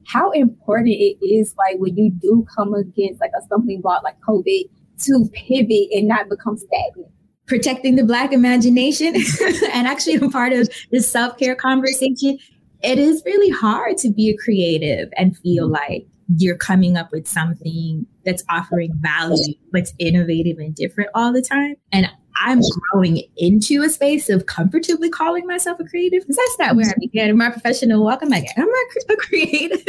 how 0.06 0.30
important 0.32 0.88
it 0.88 1.25
is, 1.25 1.54
like 1.56 1.78
when 1.78 1.96
you 1.96 2.10
do 2.10 2.44
come 2.56 2.75
against 2.75 3.20
like 3.20 3.30
a 3.38 3.44
stumbling 3.44 3.80
block 3.80 4.02
like 4.02 4.16
COVID, 4.26 4.64
to 5.00 5.30
pivot 5.32 5.88
and 5.92 6.08
not 6.08 6.28
become 6.28 6.56
stagnant. 6.56 7.12
Protecting 7.46 7.96
the 7.96 8.04
Black 8.04 8.32
imagination, 8.32 9.14
and 9.72 9.87
actually, 9.87 10.16
a 10.16 10.28
part 10.28 10.52
of 10.52 10.68
this 10.90 11.10
self 11.10 11.38
care 11.38 11.54
conversation, 11.54 12.38
it 12.82 12.98
is 12.98 13.22
really 13.25 13.50
hard 13.50 13.96
to 13.98 14.10
be 14.10 14.30
a 14.30 14.37
creative 14.37 15.08
and 15.16 15.37
feel 15.38 15.64
mm-hmm. 15.64 15.75
like 15.75 16.06
you're 16.37 16.56
coming 16.56 16.96
up 16.96 17.10
with 17.10 17.26
something 17.26 18.06
that's 18.25 18.44
offering 18.50 18.92
value, 18.96 19.54
but's 19.72 19.94
innovative 19.98 20.58
and 20.58 20.75
different 20.75 21.08
all 21.14 21.32
the 21.32 21.40
time. 21.40 21.76
And 21.90 22.10
I'm 22.40 22.61
growing 22.92 23.23
into 23.37 23.83
a 23.83 23.88
space 23.88 24.28
of 24.30 24.47
comfortably 24.47 25.11
calling 25.11 25.47
myself 25.47 25.80
a 25.80 25.85
creative 25.85 26.23
because 26.23 26.37
that's 26.37 26.59
not 26.59 26.76
where 26.76 26.88
I 26.88 26.95
began 26.99 27.30
in 27.30 27.37
my 27.37 27.50
professional 27.50 28.02
walk. 28.04 28.21
I'm 28.23 28.28
like, 28.28 28.47
I'm 28.57 28.66
not 28.66 28.87
a 29.11 29.16
creative, 29.18 29.85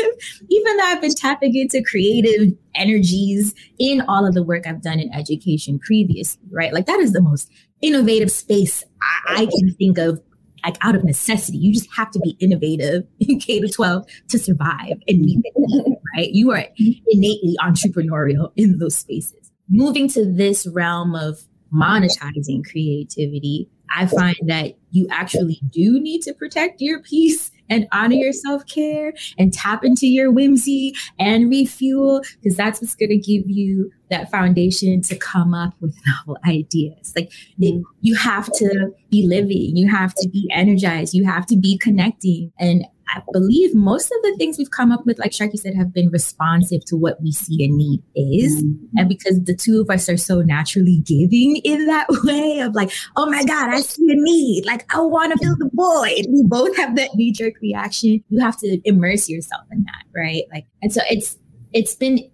even 0.50 0.78
though 0.78 0.84
I've 0.84 1.02
been 1.02 1.14
tapping 1.14 1.56
into 1.56 1.84
creative 1.84 2.58
energies 2.76 3.54
in 3.78 4.02
all 4.02 4.26
of 4.26 4.34
the 4.34 4.44
work 4.44 4.66
I've 4.66 4.82
done 4.82 5.00
in 5.00 5.14
education 5.14 5.80
previously, 5.80 6.42
right? 6.52 6.74
Like 6.74 6.88
that 6.88 7.00
is 7.00 7.14
the 7.14 7.22
most 7.22 7.52
innovative 7.82 8.32
space 8.32 8.84
I, 9.28 9.44
I 9.44 9.46
can 9.46 9.74
think 9.76 9.98
of 9.98 10.22
like 10.64 10.78
out 10.82 10.96
of 10.96 11.04
necessity. 11.04 11.58
You 11.58 11.74
just 11.74 11.90
have 11.96 12.12
to 12.12 12.20
be 12.20 12.36
innovative 12.40 13.04
in 13.20 13.40
K 13.40 13.60
to 13.60 13.70
12 13.70 14.06
to 14.30 14.40
survive 14.40 14.98
and 15.08 15.22
meet 15.22 15.42
the 15.44 15.52
need, 15.56 15.98
right? 16.16 16.30
You 16.32 16.52
are 16.52 16.66
mm-hmm. 16.80 16.92
innately 17.08 17.56
entrepreneurial 17.62 18.52
in 18.56 18.80
those 18.80 18.98
spaces. 18.98 19.52
Moving 19.70 20.08
to 20.10 20.26
this 20.26 20.66
realm 20.68 21.14
of 21.14 21.40
monetizing 21.74 22.64
creativity, 22.70 23.70
I 23.96 24.06
find 24.06 24.38
that 24.48 24.76
you 24.92 25.08
actually 25.12 25.60
do 25.70 26.00
need 26.00 26.22
to 26.24 26.34
protect 26.34 26.82
your 26.82 27.02
peace 27.02 27.52
and 27.70 27.88
honor 27.92 28.16
your 28.16 28.34
self 28.34 28.66
care 28.66 29.14
and 29.38 29.54
tap 29.54 29.84
into 29.84 30.08
your 30.08 30.32
whimsy 30.32 30.94
and 31.20 31.50
refuel 31.50 32.22
because 32.42 32.58
that's 32.58 32.82
what's 32.82 32.96
going 32.96 33.10
to 33.10 33.18
give 33.18 33.50
you 33.50 33.92
that 34.10 34.32
foundation 34.32 35.02
to 35.04 35.16
come 35.16 35.54
up 35.54 35.74
with 35.80 35.96
novel 36.08 36.38
ideas. 36.48 37.14
Like 37.16 37.32
it, 37.60 37.76
mm-hmm. 37.76 37.82
you 38.02 38.16
have 38.16 38.52
to 38.54 38.92
be 39.10 39.28
living, 39.28 39.76
you 39.76 39.90
have 39.90 40.14
to 40.16 40.30
be 40.30 40.50
energized, 40.52 41.14
you 41.14 41.26
have 41.26 41.46
to 41.48 41.58
be 41.58 41.78
connecting. 41.78 42.52
And 42.60 42.86
I 43.14 43.22
believe 43.32 43.74
most 43.74 44.06
of 44.06 44.22
the 44.24 44.36
things 44.38 44.58
we've 44.58 44.72
come 44.72 44.92
up 44.92 45.06
with, 45.06 45.18
like 45.20 45.32
Sharqi 45.32 45.58
said, 45.58 45.76
have 45.76 45.94
been 45.94 46.10
responsive 46.10 46.86
to 46.86 46.96
what 46.96 47.22
we 47.22 47.32
see 47.32 47.64
a 47.64 47.68
need 47.68 48.04
is. 48.16 48.64
Mm-hmm. 48.64 48.98
And 48.98 49.10
because 49.10 49.44
the 49.44 49.56
two 49.56 49.82
of 49.82 49.90
us 49.90 50.08
are 50.10 50.18
so 50.18 50.42
naturally 50.42 51.02
giving 51.06 51.58
in 51.64 51.88
that 51.88 52.08
way 52.24 52.60
of 52.60 52.76
like, 52.76 52.92
oh 53.16 53.30
my 53.30 53.44
God, 53.44 53.70
I 53.70 53.82
see 53.82 54.04
a 54.12 54.16
need. 54.16 54.66
Like, 54.66 54.86
I 54.94 55.02
want 55.02 55.34
to 55.34 55.40
fill 55.40 55.56
the 55.56 55.70
void. 55.74 56.26
We 56.32 56.44
both 56.44 56.76
have 56.78 56.96
that 56.98 57.16
knee 57.16 57.32
jerk 57.32 57.56
reaction. 57.62 58.24
You 58.30 58.40
have 58.42 58.58
to 58.58 58.80
immerse 58.86 59.28
yourself 59.28 59.64
in 59.72 59.84
that, 59.84 60.04
right? 60.16 60.44
Like, 60.54 60.68
and 60.82 60.94
so 60.94 61.02
it's, 61.10 61.38
it's 61.74 61.96
been 61.96 62.30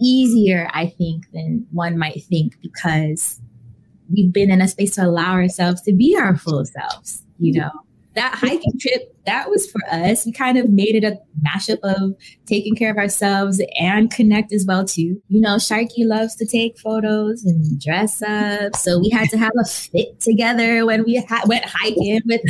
easier, 0.00 0.68
I 0.72 0.86
think, 0.86 1.30
than 1.32 1.66
one 1.70 1.98
might 1.98 2.22
think 2.24 2.60
because 2.60 3.40
we've 4.12 4.32
been 4.32 4.50
in 4.50 4.60
a 4.60 4.68
space 4.68 4.96
to 4.96 5.04
allow 5.04 5.32
ourselves 5.32 5.82
to 5.82 5.92
be 5.92 6.16
our 6.16 6.36
full 6.36 6.64
selves, 6.64 7.24
you 7.38 7.60
know? 7.60 7.70
That 8.14 8.34
hiking 8.34 8.78
trip, 8.80 9.14
that 9.26 9.48
was 9.48 9.70
for 9.70 9.80
us. 9.90 10.26
We 10.26 10.32
kind 10.32 10.58
of 10.58 10.68
made 10.68 10.96
it 10.96 11.04
a 11.04 11.18
mashup 11.46 11.78
of 11.84 12.14
taking 12.46 12.74
care 12.74 12.90
of 12.90 12.96
ourselves 12.96 13.62
and 13.78 14.10
connect 14.10 14.52
as 14.52 14.64
well 14.66 14.84
too. 14.84 15.22
You 15.28 15.40
know, 15.40 15.56
Sharqi 15.56 16.06
loves 16.06 16.34
to 16.36 16.46
take 16.46 16.78
photos 16.78 17.44
and 17.44 17.80
dress 17.80 18.20
up, 18.22 18.74
so 18.74 18.98
we 18.98 19.10
had 19.10 19.28
to 19.30 19.38
have 19.38 19.52
a 19.60 19.64
fit 19.64 20.20
together 20.20 20.84
when 20.86 21.04
we 21.04 21.24
ha- 21.28 21.44
went 21.46 21.64
hiking 21.64 22.20
with 22.26 22.40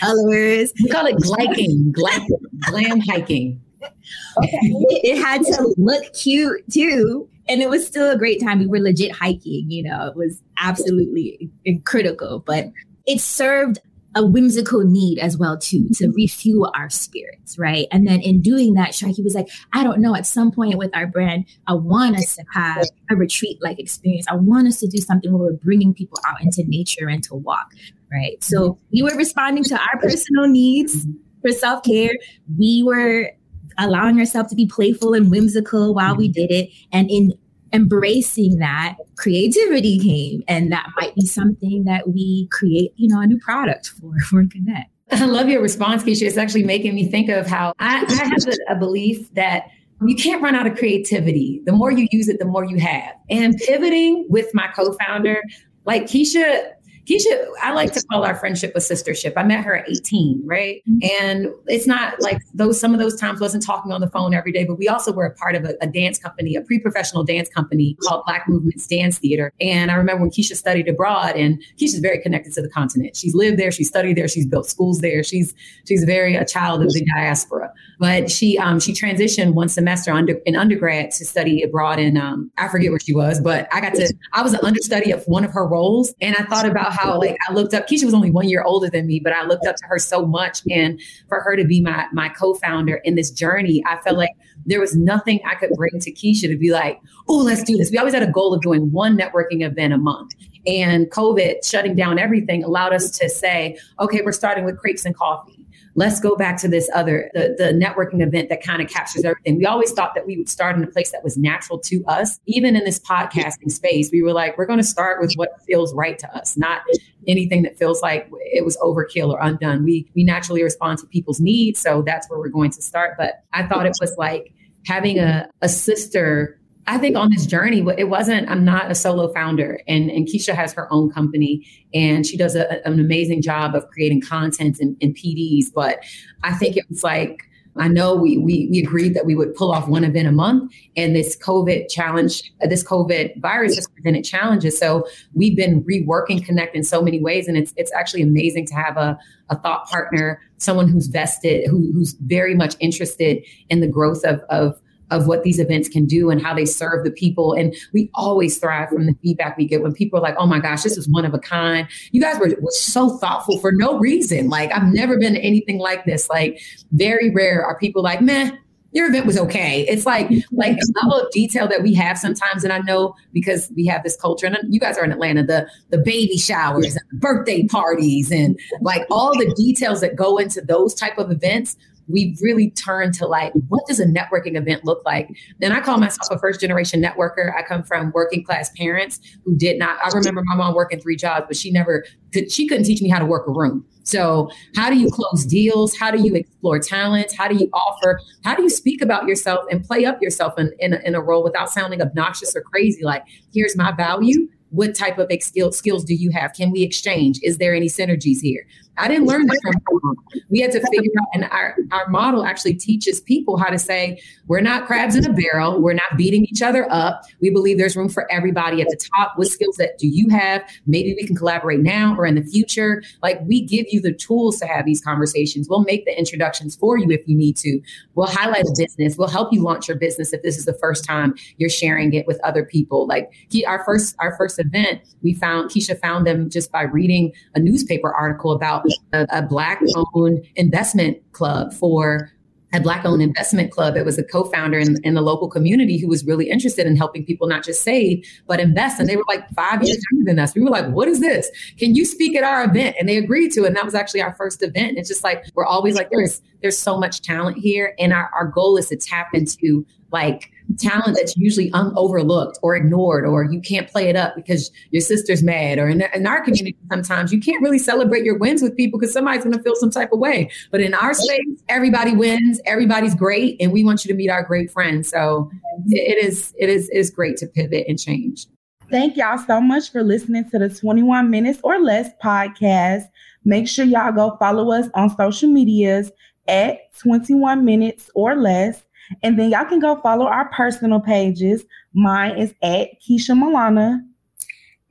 colors. 0.00 0.72
We 0.82 0.88
call 0.88 1.06
it 1.06 1.16
gliking, 1.16 1.92
glam, 1.92 2.26
glam 2.70 3.00
hiking. 3.00 3.60
Okay. 3.82 4.58
It, 4.62 5.16
it 5.16 5.22
had 5.22 5.42
to 5.42 5.74
look 5.76 6.12
cute 6.14 6.62
too 6.72 7.28
and 7.48 7.62
it 7.62 7.70
was 7.70 7.86
still 7.86 8.10
a 8.10 8.18
great 8.18 8.40
time. 8.40 8.58
We 8.58 8.66
were 8.66 8.78
legit 8.78 9.12
hiking, 9.12 9.70
you 9.70 9.82
know, 9.82 10.06
it 10.06 10.16
was 10.16 10.42
absolutely 10.58 11.50
critical, 11.84 12.40
but 12.46 12.66
it 13.06 13.20
served 13.20 13.78
a 14.18 14.26
whimsical 14.26 14.84
need 14.84 15.18
as 15.18 15.38
well 15.38 15.56
too 15.56 15.88
to 15.94 16.04
mm-hmm. 16.04 16.12
refuel 16.16 16.72
our 16.74 16.90
spirits 16.90 17.56
right? 17.58 17.86
And 17.92 18.06
then 18.06 18.20
in 18.20 18.42
doing 18.42 18.74
that 18.74 18.90
Sharqi 18.90 19.22
was 19.22 19.34
like 19.34 19.48
I 19.72 19.84
don't 19.84 20.00
know 20.00 20.14
at 20.14 20.26
some 20.26 20.50
point 20.50 20.76
with 20.76 20.94
our 20.94 21.06
brand 21.06 21.46
I 21.66 21.74
want 21.74 22.16
us 22.16 22.36
to 22.36 22.44
have 22.52 22.84
a 23.10 23.16
retreat 23.16 23.58
like 23.62 23.78
experience. 23.78 24.26
I 24.28 24.34
want 24.34 24.66
us 24.66 24.80
to 24.80 24.88
do 24.88 24.98
something 24.98 25.32
where 25.32 25.50
we're 25.50 25.58
bringing 25.58 25.94
people 25.94 26.18
out 26.26 26.42
into 26.42 26.64
nature 26.66 27.08
and 27.08 27.22
to 27.24 27.34
walk 27.34 27.72
right? 28.12 28.42
So 28.42 28.70
mm-hmm. 28.70 28.82
we 28.92 29.02
were 29.02 29.16
responding 29.16 29.64
to 29.64 29.74
our 29.74 30.00
personal 30.00 30.48
needs 30.48 30.96
mm-hmm. 30.96 31.12
for 31.42 31.52
self-care. 31.52 32.12
We 32.58 32.82
were 32.84 33.30
allowing 33.78 34.18
ourselves 34.18 34.50
to 34.50 34.56
be 34.56 34.66
playful 34.66 35.14
and 35.14 35.30
whimsical 35.30 35.94
while 35.94 36.16
we 36.16 36.28
did 36.28 36.50
it. 36.50 36.70
And 36.92 37.10
in 37.10 37.32
embracing 37.72 38.58
that 38.58 38.96
creativity 39.16 39.98
came 39.98 40.42
and 40.48 40.72
that 40.72 40.88
might 40.96 41.14
be 41.14 41.26
something 41.26 41.84
that 41.84 42.08
we 42.08 42.48
create 42.50 42.92
you 42.96 43.08
know 43.08 43.20
a 43.20 43.26
new 43.26 43.38
product 43.38 43.88
for 43.88 44.18
for 44.28 44.44
connect 44.46 44.90
i 45.12 45.24
love 45.24 45.48
your 45.48 45.62
response 45.62 46.02
keisha. 46.02 46.22
It's 46.22 46.36
actually 46.36 46.64
making 46.64 46.94
me 46.94 47.10
think 47.10 47.28
of 47.28 47.46
how 47.46 47.72
i, 47.78 48.04
I 48.06 48.24
have 48.24 48.46
a, 48.46 48.72
a 48.72 48.76
belief 48.76 49.32
that 49.34 49.68
you 50.06 50.14
can't 50.14 50.40
run 50.40 50.54
out 50.54 50.64
of 50.64 50.78
creativity. 50.78 51.60
The 51.64 51.72
more 51.72 51.90
you 51.90 52.06
use 52.12 52.28
it 52.28 52.38
the 52.38 52.44
more 52.44 52.64
you 52.64 52.78
have. 52.78 53.14
And 53.30 53.56
pivoting 53.56 54.26
with 54.28 54.46
my 54.54 54.68
co-founder 54.68 55.42
like 55.84 56.04
keisha 56.04 56.70
Keisha, 57.08 57.46
I 57.62 57.72
like 57.72 57.92
to 57.92 58.02
call 58.04 58.24
our 58.24 58.34
friendship 58.34 58.72
a 58.74 58.80
sistership. 58.80 59.32
I 59.36 59.42
met 59.42 59.64
her 59.64 59.76
at 59.76 59.88
18, 59.88 60.42
right? 60.44 60.82
Mm-hmm. 60.88 61.26
And 61.26 61.54
it's 61.66 61.86
not 61.86 62.20
like 62.20 62.42
those, 62.52 62.78
some 62.78 62.92
of 62.92 63.00
those 63.00 63.18
times 63.18 63.40
wasn't 63.40 63.64
talking 63.64 63.92
on 63.92 64.00
the 64.00 64.10
phone 64.10 64.34
every 64.34 64.52
day, 64.52 64.64
but 64.64 64.76
we 64.76 64.88
also 64.88 65.12
were 65.12 65.24
a 65.24 65.34
part 65.34 65.54
of 65.54 65.64
a, 65.64 65.74
a 65.80 65.86
dance 65.86 66.18
company, 66.18 66.54
a 66.54 66.60
pre 66.60 66.78
professional 66.78 67.24
dance 67.24 67.48
company 67.48 67.96
called 68.02 68.24
Black 68.26 68.46
Movements 68.48 68.86
Dance 68.86 69.18
Theater. 69.18 69.52
And 69.60 69.90
I 69.90 69.94
remember 69.94 70.22
when 70.22 70.30
Keisha 70.30 70.54
studied 70.54 70.88
abroad, 70.88 71.36
and 71.36 71.62
Keisha's 71.80 72.00
very 72.00 72.20
connected 72.20 72.52
to 72.54 72.62
the 72.62 72.68
continent. 72.68 73.16
She's 73.16 73.34
lived 73.34 73.58
there, 73.58 73.72
she 73.72 73.84
studied 73.84 74.16
there, 74.16 74.28
she's 74.28 74.46
built 74.46 74.66
schools 74.66 75.00
there. 75.00 75.22
She's 75.22 75.54
she's 75.86 76.04
very 76.04 76.36
a 76.36 76.44
child 76.44 76.82
of 76.82 76.92
the 76.92 77.04
diaspora. 77.16 77.72
But 77.98 78.30
she 78.30 78.58
um, 78.58 78.80
she 78.80 78.92
transitioned 78.92 79.54
one 79.54 79.68
semester 79.68 80.12
under 80.12 80.34
in 80.44 80.56
undergrad 80.56 81.10
to 81.12 81.24
study 81.24 81.62
abroad 81.62 81.98
in 81.98 82.16
um, 82.16 82.50
I 82.58 82.68
forget 82.68 82.90
where 82.90 83.00
she 83.00 83.14
was, 83.14 83.40
but 83.40 83.66
I 83.72 83.80
got 83.80 83.94
to 83.94 84.12
I 84.32 84.42
was 84.42 84.52
an 84.52 84.60
understudy 84.62 85.10
of 85.10 85.24
one 85.24 85.44
of 85.44 85.52
her 85.52 85.66
roles, 85.66 86.14
and 86.20 86.36
I 86.36 86.44
thought 86.44 86.66
about 86.66 86.97
how 86.98 87.18
like 87.18 87.36
I 87.48 87.52
looked 87.52 87.74
up. 87.74 87.86
Keisha 87.86 88.04
was 88.04 88.14
only 88.14 88.30
one 88.30 88.48
year 88.48 88.62
older 88.62 88.88
than 88.90 89.06
me, 89.06 89.20
but 89.20 89.32
I 89.32 89.44
looked 89.44 89.66
up 89.66 89.76
to 89.76 89.86
her 89.86 89.98
so 89.98 90.26
much, 90.26 90.60
and 90.70 91.00
for 91.28 91.40
her 91.40 91.56
to 91.56 91.64
be 91.64 91.80
my 91.80 92.06
my 92.12 92.28
co-founder 92.28 92.96
in 93.04 93.14
this 93.14 93.30
journey, 93.30 93.82
I 93.86 93.98
felt 93.98 94.16
like 94.16 94.32
there 94.66 94.80
was 94.80 94.96
nothing 94.96 95.40
I 95.46 95.54
could 95.54 95.70
bring 95.76 95.98
to 96.00 96.12
Keisha 96.12 96.48
to 96.48 96.56
be 96.56 96.70
like, 96.70 97.00
oh, 97.28 97.38
let's 97.38 97.62
do 97.62 97.76
this. 97.76 97.90
We 97.90 97.98
always 97.98 98.14
had 98.14 98.22
a 98.22 98.30
goal 98.30 98.54
of 98.54 98.60
doing 98.60 98.90
one 98.92 99.16
networking 99.16 99.64
event 99.64 99.92
a 99.92 99.98
month. 99.98 100.34
And 100.66 101.10
COVID 101.10 101.64
shutting 101.64 101.94
down 101.94 102.18
everything 102.18 102.62
allowed 102.62 102.92
us 102.92 103.10
to 103.18 103.28
say, 103.28 103.78
okay, 104.00 104.20
we're 104.22 104.32
starting 104.32 104.64
with 104.64 104.78
crepes 104.78 105.06
and 105.06 105.16
coffee 105.16 105.57
let's 105.98 106.20
go 106.20 106.36
back 106.36 106.56
to 106.58 106.68
this 106.68 106.88
other 106.94 107.28
the, 107.34 107.54
the 107.58 107.72
networking 107.72 108.22
event 108.24 108.48
that 108.48 108.62
kind 108.62 108.80
of 108.80 108.88
captures 108.88 109.24
everything. 109.24 109.58
We 109.58 109.66
always 109.66 109.90
thought 109.92 110.14
that 110.14 110.26
we 110.26 110.36
would 110.36 110.48
start 110.48 110.76
in 110.76 110.84
a 110.84 110.86
place 110.86 111.10
that 111.10 111.24
was 111.24 111.36
natural 111.36 111.78
to 111.80 112.04
us. 112.06 112.38
Even 112.46 112.76
in 112.76 112.84
this 112.84 113.00
podcasting 113.00 113.70
space 113.70 114.10
we 114.12 114.22
were 114.22 114.32
like 114.32 114.56
we're 114.56 114.66
going 114.66 114.78
to 114.78 114.84
start 114.84 115.20
with 115.20 115.34
what 115.34 115.50
feels 115.66 115.92
right 115.94 116.18
to 116.18 116.36
us 116.36 116.56
not 116.56 116.82
anything 117.26 117.62
that 117.62 117.76
feels 117.76 118.00
like 118.00 118.30
it 118.40 118.64
was 118.64 118.76
overkill 118.78 119.32
or 119.32 119.40
undone. 119.40 119.84
We 119.84 120.08
we 120.14 120.22
naturally 120.22 120.62
respond 120.62 120.98
to 121.00 121.06
people's 121.06 121.40
needs 121.40 121.80
so 121.80 122.02
that's 122.02 122.30
where 122.30 122.38
we're 122.38 122.48
going 122.48 122.70
to 122.70 122.82
start. 122.82 123.16
But 123.18 123.42
i 123.52 123.66
thought 123.66 123.86
it 123.86 123.96
was 124.00 124.14
like 124.16 124.52
having 124.86 125.18
a, 125.18 125.50
a 125.60 125.68
sister 125.68 126.58
I 126.88 126.96
think 126.96 127.16
on 127.16 127.28
this 127.30 127.44
journey, 127.44 127.84
it 127.98 128.08
wasn't, 128.08 128.48
I'm 128.48 128.64
not 128.64 128.90
a 128.90 128.94
solo 128.94 129.30
founder. 129.34 129.78
And, 129.86 130.10
and 130.10 130.26
Keisha 130.26 130.54
has 130.54 130.72
her 130.72 130.90
own 130.90 131.10
company 131.10 131.66
and 131.92 132.26
she 132.26 132.38
does 132.38 132.56
a, 132.56 132.84
an 132.86 132.98
amazing 132.98 133.42
job 133.42 133.74
of 133.74 133.86
creating 133.88 134.22
content 134.22 134.78
and, 134.80 134.96
and 135.02 135.14
PDs. 135.14 135.66
But 135.74 136.02
I 136.42 136.54
think 136.54 136.78
it 136.78 136.86
was 136.88 137.04
like, 137.04 137.42
I 137.76 137.88
know 137.88 138.14
we, 138.14 138.38
we, 138.38 138.68
we 138.70 138.78
agreed 138.78 139.12
that 139.14 139.26
we 139.26 139.34
would 139.34 139.54
pull 139.54 139.70
off 139.70 139.86
one 139.86 140.02
event 140.02 140.26
a 140.26 140.32
month, 140.32 140.72
and 140.96 141.14
this 141.14 141.36
COVID 141.36 141.88
challenge, 141.88 142.42
uh, 142.60 142.66
this 142.66 142.82
COVID 142.82 143.40
virus 143.40 143.76
has 143.76 143.86
presented 143.86 144.24
challenges. 144.24 144.76
So 144.76 145.06
we've 145.34 145.56
been 145.56 145.84
reworking 145.84 146.44
Connect 146.44 146.74
in 146.74 146.82
so 146.82 147.02
many 147.02 147.20
ways, 147.20 147.46
and 147.46 147.56
it's 147.56 147.72
it's 147.76 147.92
actually 147.92 148.22
amazing 148.22 148.66
to 148.66 148.74
have 148.74 148.96
a, 148.96 149.16
a 149.50 149.56
thought 149.60 149.86
partner, 149.88 150.40
someone 150.56 150.88
who's 150.88 151.06
vested, 151.06 151.68
who, 151.68 151.92
who's 151.92 152.16
very 152.22 152.54
much 152.54 152.74
interested 152.80 153.44
in 153.68 153.78
the 153.78 153.86
growth 153.88 154.24
of 154.24 154.40
of 154.50 154.80
of 155.10 155.26
what 155.26 155.42
these 155.42 155.58
events 155.58 155.88
can 155.88 156.06
do 156.06 156.30
and 156.30 156.42
how 156.42 156.54
they 156.54 156.64
serve 156.64 157.04
the 157.04 157.10
people. 157.10 157.52
And 157.52 157.74
we 157.92 158.10
always 158.14 158.58
thrive 158.58 158.88
from 158.90 159.06
the 159.06 159.14
feedback 159.22 159.56
we 159.56 159.66
get 159.66 159.82
when 159.82 159.92
people 159.92 160.18
are 160.18 160.22
like, 160.22 160.36
oh 160.38 160.46
my 160.46 160.58
gosh, 160.58 160.82
this 160.82 160.96
is 160.96 161.08
one 161.08 161.24
of 161.24 161.34
a 161.34 161.38
kind. 161.38 161.88
You 162.12 162.20
guys 162.20 162.38
were, 162.38 162.54
were 162.60 162.70
so 162.70 163.16
thoughtful 163.18 163.58
for 163.58 163.72
no 163.72 163.98
reason. 163.98 164.48
Like, 164.48 164.72
I've 164.72 164.92
never 164.92 165.18
been 165.18 165.34
to 165.34 165.40
anything 165.40 165.78
like 165.78 166.04
this. 166.04 166.28
Like, 166.28 166.60
very 166.92 167.30
rare 167.30 167.64
are 167.64 167.78
people 167.78 168.02
like, 168.02 168.20
meh, 168.20 168.50
your 168.92 169.08
event 169.08 169.26
was 169.26 169.38
okay. 169.38 169.86
It's 169.88 170.06
like 170.06 170.30
like 170.50 170.76
a 170.76 171.00
level 171.02 171.20
of 171.20 171.30
detail 171.30 171.68
that 171.68 171.82
we 171.82 171.92
have 171.94 172.18
sometimes, 172.18 172.64
and 172.64 172.72
I 172.72 172.78
know 172.78 173.14
because 173.32 173.70
we 173.76 173.84
have 173.86 174.02
this 174.02 174.16
culture, 174.16 174.46
and 174.46 174.56
you 174.70 174.80
guys 174.80 174.96
are 174.96 175.04
in 175.04 175.12
Atlanta, 175.12 175.42
the 175.42 175.68
the 175.90 175.98
baby 175.98 176.38
showers 176.38 176.96
and 176.96 177.20
birthday 177.20 177.64
parties, 177.64 178.32
and 178.32 178.58
like 178.80 179.06
all 179.10 179.36
the 179.36 179.52
details 179.56 180.00
that 180.00 180.16
go 180.16 180.38
into 180.38 180.62
those 180.62 180.94
type 180.94 181.18
of 181.18 181.30
events 181.30 181.76
we've 182.08 182.38
really 182.40 182.70
turned 182.70 183.14
to 183.14 183.26
like, 183.26 183.52
what 183.68 183.86
does 183.86 184.00
a 184.00 184.06
networking 184.06 184.56
event 184.56 184.84
look 184.84 185.04
like? 185.04 185.28
And 185.60 185.72
I 185.72 185.80
call 185.80 185.98
myself 185.98 186.28
a 186.30 186.38
first 186.38 186.60
generation 186.60 187.02
networker. 187.02 187.54
I 187.56 187.62
come 187.62 187.82
from 187.82 188.12
working 188.12 188.44
class 188.44 188.70
parents 188.76 189.20
who 189.44 189.56
did 189.56 189.78
not, 189.78 189.98
I 190.02 190.16
remember 190.16 190.42
my 190.44 190.54
mom 190.54 190.74
working 190.74 191.00
three 191.00 191.16
jobs, 191.16 191.46
but 191.46 191.56
she 191.56 191.70
never 191.70 192.04
could, 192.32 192.50
she 192.50 192.66
couldn't 192.66 192.84
teach 192.84 193.02
me 193.02 193.08
how 193.08 193.18
to 193.18 193.26
work 193.26 193.46
a 193.46 193.52
room. 193.52 193.84
So, 194.02 194.48
how 194.74 194.88
do 194.88 194.96
you 194.96 195.10
close 195.10 195.44
deals? 195.44 195.94
How 195.94 196.10
do 196.10 196.22
you 196.22 196.34
explore 196.34 196.78
talent? 196.78 197.30
How 197.36 197.46
do 197.46 197.54
you 197.54 197.68
offer? 197.74 198.18
How 198.42 198.54
do 198.54 198.62
you 198.62 198.70
speak 198.70 199.02
about 199.02 199.26
yourself 199.26 199.66
and 199.70 199.84
play 199.84 200.06
up 200.06 200.22
yourself 200.22 200.58
in, 200.58 200.72
in, 200.78 200.94
a, 200.94 200.98
in 201.04 201.14
a 201.14 201.20
role 201.20 201.44
without 201.44 201.70
sounding 201.70 202.00
obnoxious 202.00 202.56
or 202.56 202.62
crazy? 202.62 203.04
Like, 203.04 203.24
here's 203.52 203.76
my 203.76 203.92
value 203.92 204.48
what 204.70 204.94
type 204.94 205.18
of 205.18 205.30
skill, 205.40 205.72
skills 205.72 206.04
do 206.04 206.14
you 206.14 206.30
have? 206.30 206.52
Can 206.52 206.70
we 206.70 206.82
exchange? 206.82 207.40
Is 207.42 207.58
there 207.58 207.74
any 207.74 207.86
synergies 207.86 208.38
here? 208.42 208.66
I 208.98 209.08
didn't 209.08 209.26
learn 209.26 209.46
that 209.46 209.58
from 209.62 210.16
We 210.50 210.60
had 210.60 210.72
to 210.72 210.80
figure 210.90 211.10
out, 211.20 211.28
and 211.34 211.44
our, 211.44 211.76
our 211.92 212.08
model 212.08 212.44
actually 212.44 212.74
teaches 212.74 213.20
people 213.20 213.56
how 213.56 213.68
to 213.68 213.78
say, 213.78 214.20
we're 214.46 214.60
not 214.60 214.86
crabs 214.86 215.14
in 215.14 215.24
a 215.26 215.32
barrel. 215.32 215.80
We're 215.80 215.94
not 215.94 216.16
beating 216.16 216.44
each 216.44 216.62
other 216.62 216.86
up. 216.90 217.22
We 217.40 217.50
believe 217.50 217.78
there's 217.78 217.96
room 217.96 218.08
for 218.08 218.30
everybody 218.32 218.80
at 218.80 218.88
the 218.88 218.98
top. 219.16 219.32
What 219.36 219.48
skills 219.48 219.76
that 219.76 219.98
do 219.98 220.06
you 220.08 220.28
have? 220.30 220.62
Maybe 220.86 221.14
we 221.14 221.26
can 221.26 221.36
collaborate 221.36 221.80
now 221.80 222.16
or 222.16 222.26
in 222.26 222.34
the 222.34 222.42
future. 222.42 223.02
Like 223.22 223.40
we 223.42 223.60
give 223.60 223.86
you 223.90 224.00
the 224.00 224.12
tools 224.12 224.58
to 224.60 224.66
have 224.66 224.86
these 224.86 225.00
conversations. 225.00 225.68
We'll 225.68 225.84
make 225.84 226.04
the 226.04 226.18
introductions 226.18 226.76
for 226.76 226.98
you 226.98 227.10
if 227.10 227.26
you 227.28 227.36
need 227.36 227.56
to. 227.58 227.80
We'll 228.14 228.26
highlight 228.26 228.64
a 228.64 228.74
business. 228.76 229.16
We'll 229.18 229.28
help 229.28 229.52
you 229.52 229.62
launch 229.62 229.86
your 229.86 229.98
business 229.98 230.32
if 230.32 230.42
this 230.42 230.56
is 230.56 230.64
the 230.64 230.74
first 230.74 231.04
time 231.04 231.34
you're 231.58 231.70
sharing 231.70 232.14
it 232.14 232.26
with 232.26 232.40
other 232.42 232.64
people. 232.64 233.06
Like 233.06 233.30
our 233.66 233.84
first, 233.84 234.16
our 234.18 234.36
first 234.36 234.58
event, 234.58 235.02
we 235.22 235.34
found 235.34 235.70
Keisha 235.70 235.98
found 236.00 236.26
them 236.26 236.48
just 236.48 236.72
by 236.72 236.82
reading 236.82 237.32
a 237.54 237.60
newspaper 237.60 238.14
article 238.14 238.52
about 238.52 238.87
a, 239.12 239.26
a 239.30 239.42
black 239.42 239.80
owned 240.14 240.46
investment 240.56 241.18
club 241.32 241.72
for 241.72 242.30
a 242.72 242.80
black 242.80 243.04
owned 243.04 243.22
investment 243.22 243.70
club. 243.72 243.96
It 243.96 244.04
was 244.04 244.18
a 244.18 244.22
co-founder 244.22 244.78
in, 244.78 244.96
in, 245.02 245.14
the 245.14 245.22
local 245.22 245.48
community 245.48 245.98
who 245.98 246.06
was 246.06 246.24
really 246.26 246.50
interested 246.50 246.86
in 246.86 246.96
helping 246.96 247.24
people 247.24 247.48
not 247.48 247.64
just 247.64 247.82
save, 247.82 248.24
but 248.46 248.60
invest. 248.60 249.00
And 249.00 249.08
they 249.08 249.16
were 249.16 249.24
like 249.26 249.48
five 249.50 249.82
years 249.82 250.02
younger 250.10 250.30
than 250.30 250.38
us. 250.38 250.54
We 250.54 250.62
were 250.62 250.70
like, 250.70 250.86
what 250.88 251.08
is 251.08 251.20
this? 251.20 251.50
Can 251.78 251.94
you 251.94 252.04
speak 252.04 252.36
at 252.36 252.44
our 252.44 252.64
event? 252.64 252.96
And 252.98 253.08
they 253.08 253.16
agreed 253.16 253.52
to 253.52 253.64
it. 253.64 253.68
And 253.68 253.76
that 253.76 253.84
was 253.84 253.94
actually 253.94 254.20
our 254.20 254.34
first 254.34 254.62
event. 254.62 254.98
It's 254.98 255.08
just 255.08 255.24
like, 255.24 255.46
we're 255.54 255.64
always 255.64 255.94
like, 255.94 256.10
there's, 256.10 256.42
there's 256.60 256.78
so 256.78 256.98
much 256.98 257.22
talent 257.22 257.56
here. 257.56 257.94
And 257.98 258.12
our, 258.12 258.30
our 258.34 258.46
goal 258.46 258.76
is 258.76 258.88
to 258.88 258.96
tap 258.96 259.28
into 259.32 259.86
like 260.12 260.50
talent 260.76 261.16
that's 261.16 261.36
usually 261.36 261.70
un- 261.72 261.92
overlooked 261.96 262.58
or 262.62 262.76
ignored, 262.76 263.24
or 263.24 263.44
you 263.44 263.60
can't 263.60 263.88
play 263.88 264.08
it 264.08 264.16
up 264.16 264.34
because 264.36 264.70
your 264.90 265.00
sister's 265.00 265.42
mad. 265.42 265.78
Or 265.78 265.88
in, 265.88 266.02
in 266.14 266.26
our 266.26 266.42
community, 266.42 266.76
sometimes 266.90 267.32
you 267.32 267.40
can't 267.40 267.62
really 267.62 267.78
celebrate 267.78 268.24
your 268.24 268.36
wins 268.38 268.62
with 268.62 268.76
people 268.76 268.98
because 268.98 269.12
somebody's 269.12 269.44
going 269.44 269.56
to 269.56 269.62
feel 269.62 269.74
some 269.76 269.90
type 269.90 270.12
of 270.12 270.18
way. 270.18 270.50
But 270.70 270.80
in 270.80 270.94
our 270.94 271.14
space, 271.14 271.62
everybody 271.68 272.14
wins, 272.14 272.60
everybody's 272.66 273.14
great, 273.14 273.56
and 273.60 273.72
we 273.72 273.84
want 273.84 274.04
you 274.04 274.08
to 274.08 274.14
meet 274.14 274.30
our 274.30 274.42
great 274.42 274.70
friends. 274.70 275.08
So 275.08 275.50
it 275.86 276.24
is 276.24 276.54
it 276.58 276.68
is 276.68 276.88
it 276.90 276.96
is 276.96 277.10
great 277.10 277.36
to 277.38 277.46
pivot 277.46 277.86
and 277.88 277.98
change. 277.98 278.46
Thank 278.90 279.16
y'all 279.16 279.38
so 279.38 279.60
much 279.60 279.92
for 279.92 280.02
listening 280.02 280.48
to 280.50 280.58
the 280.58 280.70
21 280.70 281.28
Minutes 281.28 281.60
or 281.62 281.78
Less 281.78 282.08
podcast. 282.22 283.02
Make 283.44 283.68
sure 283.68 283.84
y'all 283.84 284.12
go 284.12 284.36
follow 284.38 284.72
us 284.72 284.88
on 284.94 285.14
social 285.14 285.50
medias 285.50 286.10
at 286.48 286.92
21 286.98 287.64
Minutes 287.64 288.10
or 288.14 288.34
Less. 288.34 288.82
And 289.22 289.38
then 289.38 289.50
y'all 289.50 289.64
can 289.64 289.80
go 289.80 289.96
follow 289.96 290.26
our 290.26 290.48
personal 290.50 291.00
pages. 291.00 291.64
Mine 291.94 292.36
is 292.38 292.54
at 292.62 292.88
Keisha 293.00 293.30
Milana. 293.30 294.00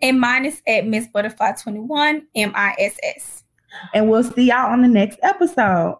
And 0.01 0.19
mine 0.19 0.45
is 0.45 0.61
at 0.67 0.85
Miss 0.85 1.07
Butterfly 1.07 1.53
21, 1.53 2.27
M 2.35 2.51
I 2.55 2.75
S 2.79 2.97
S. 3.03 3.43
And 3.93 4.09
we'll 4.09 4.23
see 4.23 4.47
y'all 4.47 4.71
on 4.71 4.81
the 4.81 4.87
next 4.87 5.19
episode. 5.23 5.97